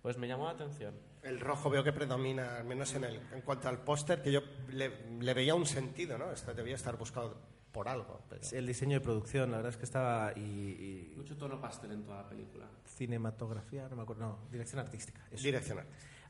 [0.00, 0.94] pues me llamó la atención.
[1.22, 4.40] El rojo veo que predomina, al menos en, el, en cuanto al póster, que yo
[4.72, 4.88] le,
[5.34, 6.32] veía un sentido, ¿no?
[6.32, 7.36] Esto debía estar buscado
[7.72, 8.20] por algo.
[8.28, 10.32] pero- El diseño de producción, la verdad es que estaba...
[10.36, 12.66] Y, y Mucho tono pastel en toda la película.
[12.86, 15.20] cinematografía, no me acuerdo, no, dirección artística.
[15.30, 15.42] eso.
[15.42, 15.86] Direccional.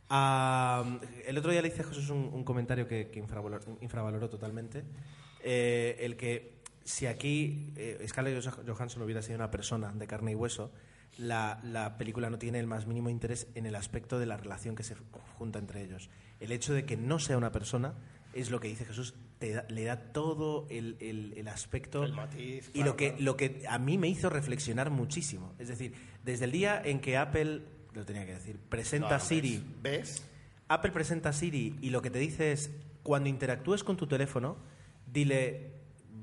[0.09, 4.29] Ah, el otro día le hice a Jesús un, un comentario que, que infravaloró, infravaloró
[4.29, 4.85] totalmente.
[5.43, 10.35] Eh, el que si aquí eh, Scarlett Johansson hubiera sido una persona de carne y
[10.35, 10.71] hueso,
[11.19, 14.75] la, la película no tiene el más mínimo interés en el aspecto de la relación
[14.75, 14.97] que se
[15.39, 16.11] junta entre ellos.
[16.41, 17.95] El hecho de que no sea una persona
[18.33, 22.13] es lo que dice Jesús, te da- le da todo el, el- el aspecto El
[22.13, 23.25] matiz, y claro, lo que, claro.
[23.25, 25.53] lo que a mí me hizo reflexionar muchísimo.
[25.59, 27.63] Es decir, desde el día en que Apple,
[27.93, 30.25] lo tenía que decir, presenta No, Siri, ¿Ves?
[30.69, 32.71] Apple presenta Siri y lo que te dice es,
[33.03, 34.57] cuando interactúes con tu teléfono,
[35.13, 35.73] dile,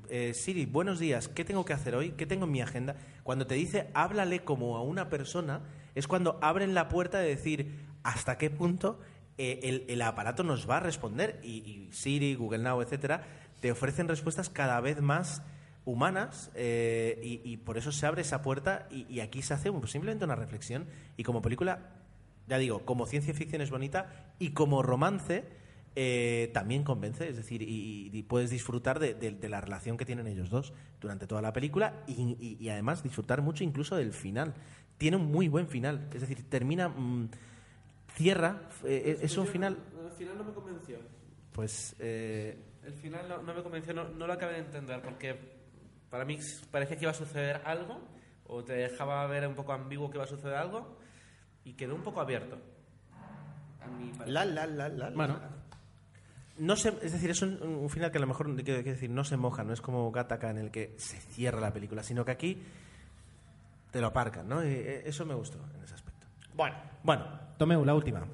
[0.10, 2.12] eh, Siri, buenos días, ¿qué tengo que hacer hoy?
[2.12, 2.96] ¿Qué tengo en mi agenda?
[3.24, 5.62] Cuando te dice, háblale como a una persona,
[5.94, 9.00] es cuando abren la puerta de decir, ¿hasta qué punto
[9.40, 11.40] eh, el, aparato nos va a responder?
[11.44, 13.24] Y, Siri, Google Now, etcétera,
[13.62, 15.42] te ofrecen respuestas cada vez más
[15.86, 20.26] humanas eh, y, por eso se abre esa puerta y, aquí se hace un- simplemente
[20.26, 21.96] una reflexión y como película
[22.48, 25.46] ya digo, como ciencia ficción es bonita y como romance
[25.96, 30.74] eh, también convence, es decir, y, puedes disfrutar de, la relación que tienen ellos dos
[31.00, 34.54] durante toda la película y además disfrutar mucho incluso del final.
[34.98, 37.30] Tiene un muy buen final, es decir, termina, mm,
[38.20, 40.98] cierra, eh, es un final, El final no me convenció.
[41.54, 45.40] pues eh, El final no, no me convenció, no, no lo acabé de entender, porque
[46.10, 46.38] para mí
[46.70, 48.02] parecía que iba a suceder algo,
[48.46, 50.98] o te dejaba ver un poco ambiguo que iba a suceder algo,
[51.64, 52.58] y quedó un poco abierto.
[54.20, 54.26] A.
[54.26, 55.10] La, la, la, la.
[55.10, 55.10] la.
[55.12, 55.40] Bueno.
[56.58, 59.24] no se, es decir, es un, un final que a lo mejor quiero decir, no
[59.24, 62.32] se moja, no es como Gattaca en el que se cierra la película, sino que
[62.32, 62.62] aquí
[63.92, 64.62] te lo aparcan, ¿no?
[64.62, 66.09] Y, eh, eso me gustó en ese aspecto.
[66.60, 67.26] Bueno, Bueno,
[67.58, 68.28] Tomeu, la última.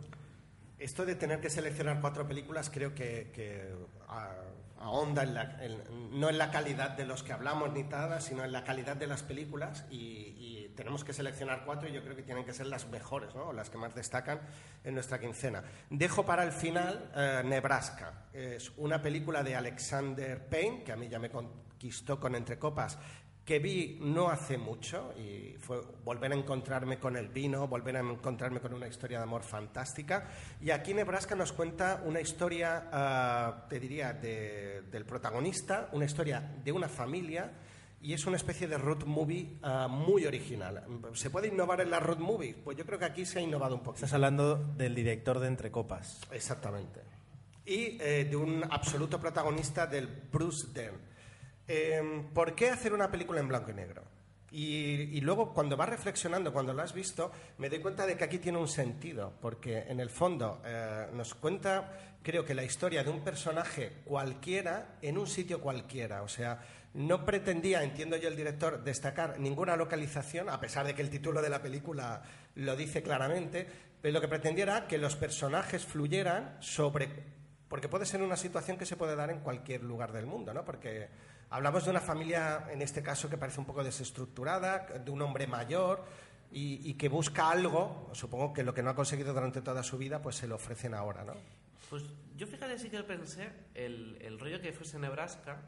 [0.80, 3.72] esto de tener que seleccionar cuatro películas creo que, que,
[4.08, 4.32] ah,
[4.80, 8.44] ahonda en la- en- no en la calidad de los que hablamos ni nada, sino
[8.44, 9.98] en la calidad de las películas y,
[10.40, 13.54] y tenemos que seleccionar cuatro y yo creo que tienen que ser las mejores, ¿no?
[13.54, 14.42] las que más destacan
[14.84, 15.64] en nuestra quincena.
[15.92, 18.26] Dejo para el final eh, Nebraska.
[18.34, 22.98] Es una película de Alexander Payne, que a mí ya me conquistó con Entre Copas,
[23.46, 28.00] que vi no hace mucho y fue volver a encontrarme con el vino, volver a
[28.00, 30.28] encontrarme con una historia de amor fantástica.
[30.60, 36.56] Y aquí Nebraska nos cuenta una historia, ah, te diría, de- del protagonista, una historia
[36.64, 37.52] de una familia
[38.02, 40.84] y es una especie de road movie ah, muy original.
[41.14, 42.56] ¿Se puede innovar en la road movie?
[42.56, 44.06] Pues yo creo que aquí se ha innovado un poquito.
[44.06, 46.20] Estás hablando del director de Entre Copas.
[46.32, 47.02] Exactamente.
[47.64, 51.14] Y eh, de un absoluto protagonista del Bruce Dern.
[51.68, 54.04] Eh, ¿Por qué hacer una película en blanco y negro?
[54.52, 58.24] Y, y luego, cuando vas reflexionando, cuando lo has visto, me doy cuenta de que
[58.24, 63.04] aquí tiene un sentido, porque en el fondo eh, nos cuenta, creo que la historia
[63.04, 66.22] de un personaje cualquiera en un sitio cualquiera.
[66.22, 66.62] O sea,
[66.94, 71.42] no pretendía, entiendo yo el director, destacar ninguna localización, a pesar de que el título
[71.42, 72.22] de la película
[72.56, 73.68] lo dice claramente,
[74.02, 77.36] pero lo que pretendía era que los personajes fluyeran sobre
[77.68, 80.64] porque puede ser una situación que se puede dar en cualquier lugar del mundo, ¿no?
[80.64, 81.10] Porque
[81.50, 85.48] hablamos de una familia, en este caso, que parece un poco desestructurada, de un hombre
[85.48, 86.04] mayor
[86.52, 90.22] y, que busca algo, supongo que lo que no ha conseguido durante toda su vida,
[90.22, 91.34] pues se lo ofrecen ahora, ¿no?
[91.90, 92.04] Pues
[92.36, 95.62] yo fíjate sí que pensé el, rollo que fuese Nebraska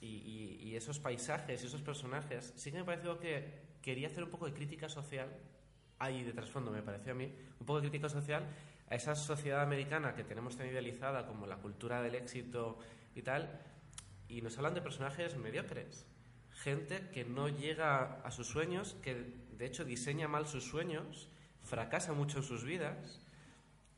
[0.00, 4.30] y- y esos paisajes y esos personajes, sí que me pareció que quería hacer un
[4.30, 5.28] poco de crítica social,
[5.98, 8.44] ahí de trasfondo me pareció a mí, un poco de crítica social
[8.88, 12.78] a esa sociedad americana que tenemos tan idealizada como la cultura del éxito
[13.14, 13.60] y tal,
[14.30, 16.06] y nos hablan de personajes mediocres.
[16.52, 19.14] Gente que no llega a sus sueños, que
[19.52, 21.28] de hecho diseña mal sus sueños,
[21.62, 23.20] fracasa mucho en sus vidas,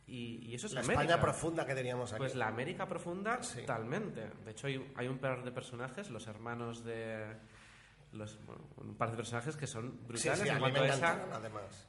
[0.07, 1.03] y, y eso es La América.
[1.03, 2.19] España profunda que teníamos aquí.
[2.19, 3.61] Pues la América profunda, Sí.
[3.61, 4.31] totalmente.
[4.45, 7.37] De hecho, hay, hay un par de personajes, los hermanos de.
[8.13, 10.87] Los, bueno, un par de personajes que son sí, brutales sí, a en cuanto a
[10.89, 11.29] esa.
[11.33, 11.89] además.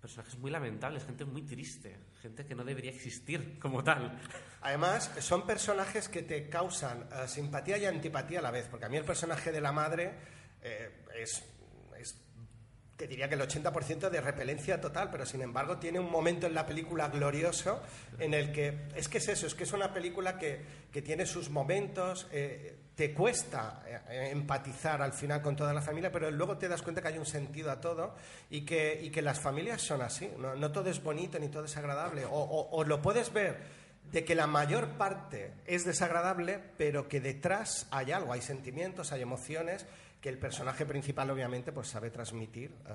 [0.00, 4.16] Personajes muy lamentables, gente muy triste, gente que no debería existir como tal.
[4.60, 8.88] Además, son personajes que te causan eh, simpatía y antipatía a la vez, porque a
[8.88, 10.14] mí el personaje de la madre
[10.62, 11.57] eh, es, es,
[12.98, 16.52] te diría que el 80% de repelencia total, pero sin embargo tiene un momento en
[16.54, 17.80] la película glorioso
[18.18, 20.60] en el que, es que es eso, es que es una película que,
[20.92, 26.10] que tiene sus momentos, eh, te cuesta eh, empatizar al final con toda la familia,
[26.10, 28.16] pero luego te das cuenta que hay un sentido a todo
[28.50, 31.76] y que, y que las familias son así, no, todo es bonito ni todo es
[31.76, 33.78] agradable, o- o lo puedes ver
[34.10, 39.22] de que la mayor parte es desagradable, pero que detrás hay algo, hay sentimientos, hay
[39.22, 39.86] emociones
[40.20, 42.92] que el personaje principal obviamente pues sabe transmitir eh,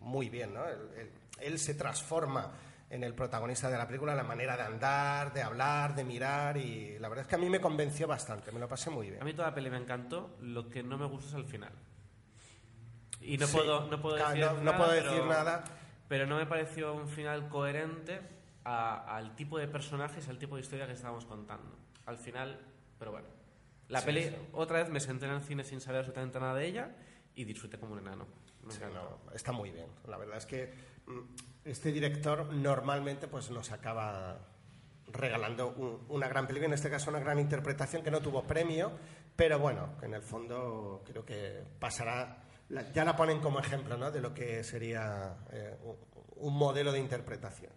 [0.00, 0.66] muy bien, ¿no?
[0.66, 2.52] Él, él- él se transforma
[2.90, 6.98] en el protagonista de la película, la manera de andar, de hablar, de mirar y
[6.98, 9.24] la verdad es que a mí me convenció bastante, me lo pasé muy A bien.
[9.24, 11.72] mí toda la peli me encantó, lo que no me gustó es el final.
[13.20, 15.64] Y no Sí, puedo, no puedo claro, decir no- no nada, pero- nada.
[16.08, 18.20] Pero no me pareció un final coherente
[18.64, 21.74] a- al tipo de personajes, al tipo de historia que estábamos contando.
[22.04, 22.60] Al final,
[22.98, 23.28] pero bueno.
[23.92, 24.34] La Sí, peli, sí.
[24.52, 26.90] otra vez me senté en el cine sin saber absolutamente nada de ella
[27.34, 28.26] y disfruté como un enano.
[28.68, 29.86] Sí, no, está muy bien.
[30.08, 30.72] La verdad es que
[31.06, 31.20] mm,
[31.64, 34.38] este director normalmente pues nos acaba
[35.12, 38.92] regalando un- una gran película, en este caso una gran interpretación que no tuvo premio,
[39.36, 42.38] pero bueno, que en el fondo creo que pasará,
[42.94, 44.10] ya la ponen como ejemplo ¿no?
[44.10, 45.76] de lo que sería eh,
[46.36, 47.72] un modelo de interpretación.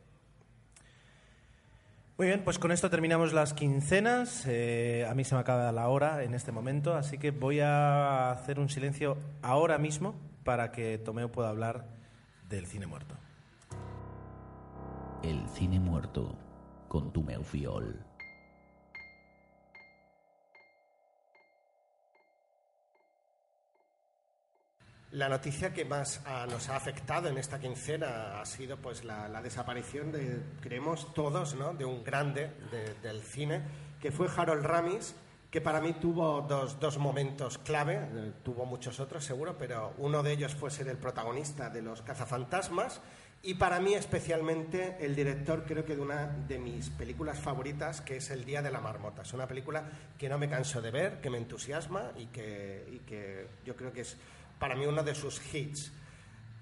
[2.18, 4.45] Muy bien, pues con esto terminamos las quincenas.
[4.47, 8.32] Eh, a mí se me acaba la hora en este momento, así que voy a
[8.32, 11.88] hacer un silencio ahora mismo para que Tomeo pueda hablar
[12.47, 13.16] del cine muerto.
[15.24, 16.38] El cine muerto
[16.88, 18.05] con tu Fiol.
[25.16, 29.30] La noticia que más ah, nos ha afectado en esta quincena ha sido pues la,
[29.30, 31.74] la desaparición de, creemos todos, ¿no?
[31.74, 33.61] de un grande de- del cine,
[34.01, 35.16] que fue Harold Ramis,
[35.49, 40.22] que para mí tuvo dos, dos momentos clave, eh, tuvo muchos otros seguro, pero uno
[40.22, 42.99] de ellos fue ser el protagonista de Los cazafantasmas
[43.41, 48.18] y para mí especialmente el director creo que de una de mis películas favoritas, que
[48.18, 49.22] es El Día de la Marmota.
[49.22, 49.86] Es una película
[50.18, 53.93] que no me canso de ver, que me entusiasma y que, y que yo creo
[53.93, 54.18] que es
[54.60, 55.91] para mí uno de sus hits.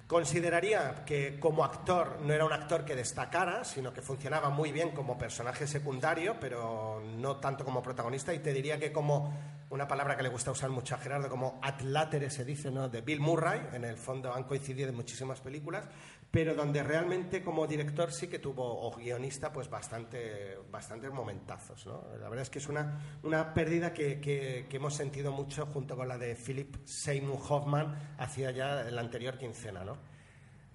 [0.07, 4.91] Consideraría que como actor no era un actor que destacara, sino que funcionaba muy bien
[4.91, 8.33] como personaje secundario, pero no tanto como protagonista.
[8.33, 9.33] Y te diría que como
[9.69, 12.89] una palabra que le gusta usar mucho a Gerardo, como atlátere se dice, ¿no?
[12.89, 15.85] de Bill Murray, en el fondo han coincidido en muchísimas películas,
[16.33, 21.85] pero donde realmente como director sí que tuvo, o guionista, pues bastante, bastantes momentazos.
[21.85, 22.01] ¿no?
[22.19, 25.95] La verdad es que es una, una pérdida que, que- que hemos sentido mucho junto
[25.95, 29.83] con la de Philip Seymour Hoffman hacia ya la anterior quincena.
[29.85, 29.95] ¿no?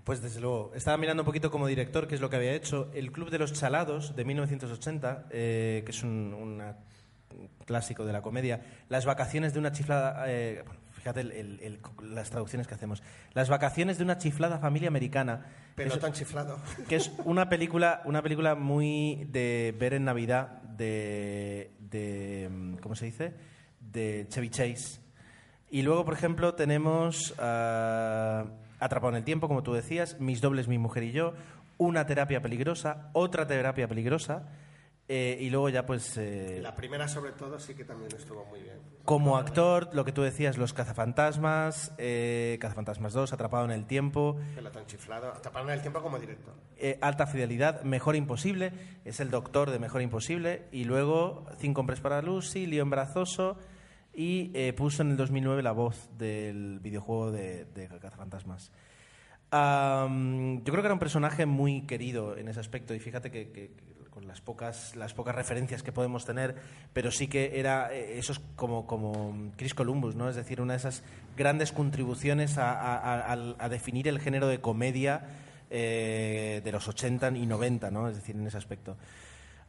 [0.05, 2.89] Pues desde luego, estaba mirando un poquito como director qué es lo que había hecho.
[2.95, 6.63] El Club de los Chalados de 1980, eh, que es un,
[7.67, 8.61] clásico de la comedia.
[8.89, 10.25] Las vacaciones de una chiflada.
[10.29, 10.63] eh,
[11.13, 13.03] fíjate el- el- el- las traducciones que hacemos.
[13.35, 15.47] Las vacaciones de una chiflada familia americana.
[15.75, 16.59] Pelotón chiflado.
[16.89, 23.07] que es una película, una película muy de ver en Navidad de, de ¿cómo se
[23.07, 23.35] dice?
[23.81, 25.01] De Chevy Chase.
[25.71, 28.45] Y luego, por ejemplo, tenemos ah,
[28.81, 31.35] Atrapado en el tiempo, como tú decías, Mis dobles, mi mujer y yo,
[31.79, 34.49] Una terapia peligrosa, otra terapia peligrosa,
[35.09, 38.61] eh, y luego ya pues eh, La primera, sobre todo, sí que también estuvo muy
[38.61, 38.77] bien.
[39.05, 44.37] como actor, lo que tú decías, Los cazafantasmas, eh, Cazafantasmas 2, Atrapado en el tiempo,
[44.55, 45.33] Pelotón chiflado.
[45.33, 46.55] Hasta para el tiempo como director.
[46.77, 48.73] eh, alta fidelidad, Mejor Imposible,
[49.05, 53.57] es el doctor de Mejor Imposible, y luego Cinco hombres para Lucy, Lío embarazoso,
[54.13, 58.73] y puso en el 2009 la voz del videojuego de, de Cazafantasmas.
[59.51, 63.51] Am, yo creo que era un personaje muy querido en ese aspecto, y fíjate que,
[63.51, 63.71] que-
[64.19, 66.57] por las pocas, las pocas referencias que podemos tener,
[66.93, 70.29] pero sí que era, eh, eso es como, como Chris Columbus, ¿no?
[70.29, 71.05] Es decir, una de esas
[71.37, 75.23] grandes contribuciones a, a- a- a definir el género de comedia
[75.71, 78.09] eh, de los 80 y 90, ¿no?
[78.09, 78.97] Es decir, en ese aspecto.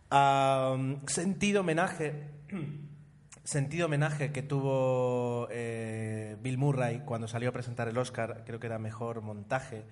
[0.10, 2.24] Am, sentido homenaje
[3.43, 8.66] sentido homenaje que tuvo eh, Bill Murray cuando salió a presentar el Oscar, creo que
[8.66, 9.84] era mejor montaje,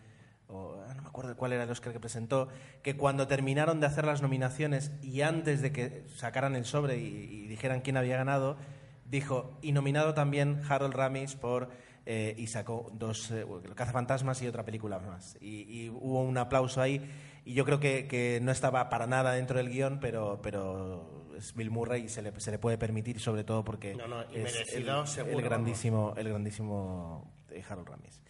[0.48, 2.48] o ah, no me acuerdo cuál era el Oscar que presentó,
[2.84, 7.06] que cuando terminaron de hacer las nominaciones y antes de que sacaran el sobre y,
[7.06, 8.58] y dijeran quién había ganado,
[9.06, 11.70] dijo, y nominado también Harold Ramis por...
[12.10, 13.46] eh, y sacó dos, eh,
[13.76, 15.38] Cazafantasmas y otra película más.
[15.42, 17.02] Y, y hubo un aplauso ahí.
[17.44, 21.54] Y yo creo que, que no estaba para nada dentro del guion, pero, pero es
[21.54, 24.38] Bill Murray y se le, se le puede permitir, sobre todo porque No, no, y
[24.38, 28.22] es merecido, el, seguro, el grandísimo, el grandísimo eh, Harold Ramis.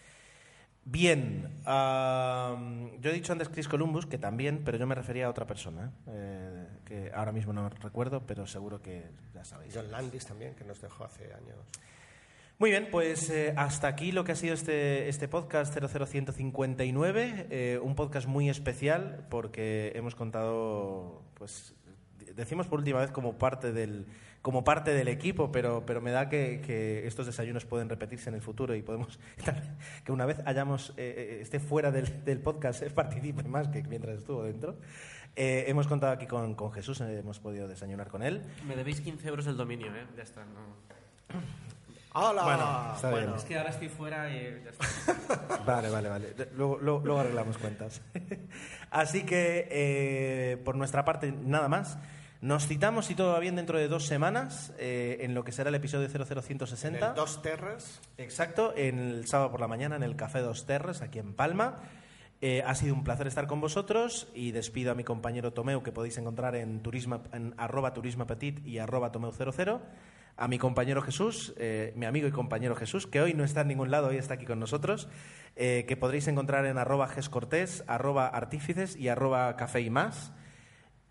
[0.90, 5.46] Bien, yo he dicho antes Chris Columbus, que también, pero yo me refería a otra
[5.46, 9.74] persona, eh, que ahora mismo no recuerdo, pero seguro que ya sabéis.
[9.76, 11.58] John Landis también, que nos dejó hace años.
[12.58, 17.80] Muy bien, pues eh, hasta aquí lo que ha sido este, este podcast 00159, eh,
[17.84, 21.76] un podcast muy especial porque hemos contado, pues
[22.34, 24.06] decimos por última vez como parte del,
[24.48, 28.36] como parte del equipo, pero, pero me da que, que estos desayunos pueden repetirse en
[28.36, 29.20] el futuro y podemos
[30.06, 33.84] que una vez hayamos eh, eh, esté fuera del, del podcast eh, participe más que
[33.84, 34.78] mientras estuvo dentro.
[35.36, 38.42] Eh, hemos contado aquí con, con Jesús, eh, hemos podido desayunar con él.
[38.66, 40.06] Me debéis 15 euros el dominio, ¿eh?
[40.16, 40.46] Ya está.
[40.46, 40.78] No.
[42.14, 42.44] ¡Hola!
[42.44, 43.34] Bueno, está bien.
[43.36, 45.58] Es que ahora estoy fuera y ya está.
[45.68, 46.34] Vale, vale, vale.
[46.56, 48.02] Luego, luego- luego arreglamos cuentas.
[48.92, 51.98] Así que, eh, por nuestra parte, nada más.
[52.42, 55.70] Nos citamos, si todo va bien, dentro de dos semanas, eh, en lo que será
[55.70, 57.10] el episodio En 00160.
[57.10, 58.00] el Dos Terras.
[58.18, 61.80] Exacto, en el sábado por la mañana, en el Café Dos Terres, aquí en Palma.
[62.40, 65.92] Eh, ha sido un placer estar con vosotros y despido a mi compañero Tomeu, que
[65.92, 69.82] podéis encontrar en, turisma, en arroba turismapetit y arroba tomeu00.
[70.40, 73.70] A mi compañero Jesús, eh, mi amigo y compañero Jesús, que hoy no está en
[73.70, 75.10] ningún lado, hoy está aquí con nosotros,
[75.56, 80.32] eh, que podréis encontrar en arroba gescortés, arroba artífices y arroba café y más.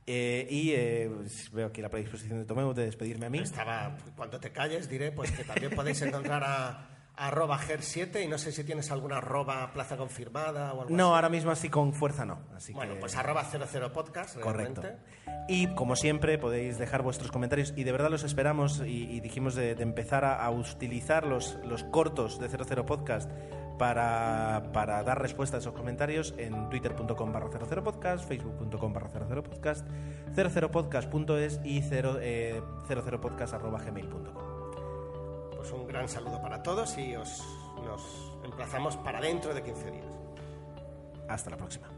[0.09, 3.38] Eh, y eh, pues, veo aquí la predisposición de Tomeu de despedirme a mí.
[3.40, 8.36] Estaba, cuando te calles, diré pues que también podéis encontrar a, arroba ger7 y no
[8.38, 11.14] sé si tienes alguna arroba plaza confirmada o algo No, así.
[11.16, 12.38] ahora mismo así con fuerza no.
[12.54, 14.82] Así Bueno, que- pues arroba 00 podcast, Correcto.
[14.82, 15.02] realmente.
[15.48, 19.54] Y como siempre podéis dejar vuestros comentarios y de verdad los esperamos y, y dijimos
[19.54, 23.30] de, de empezar a, a utilizar los, los cortos de 00 Podcast
[23.78, 29.42] para, para dar respuesta a esos comentarios en twitter.com barra 00 podcast, facebook.com barra 00
[29.42, 29.86] podcast,
[30.34, 34.44] 00podcast.es y 0, eh, 00podcast arroba gmail.com.
[35.56, 37.42] Pues un gran saludo para todos y os,
[37.84, 40.06] nos emplazamos para dentro de 15 días.
[41.28, 41.95] Hasta la próxima.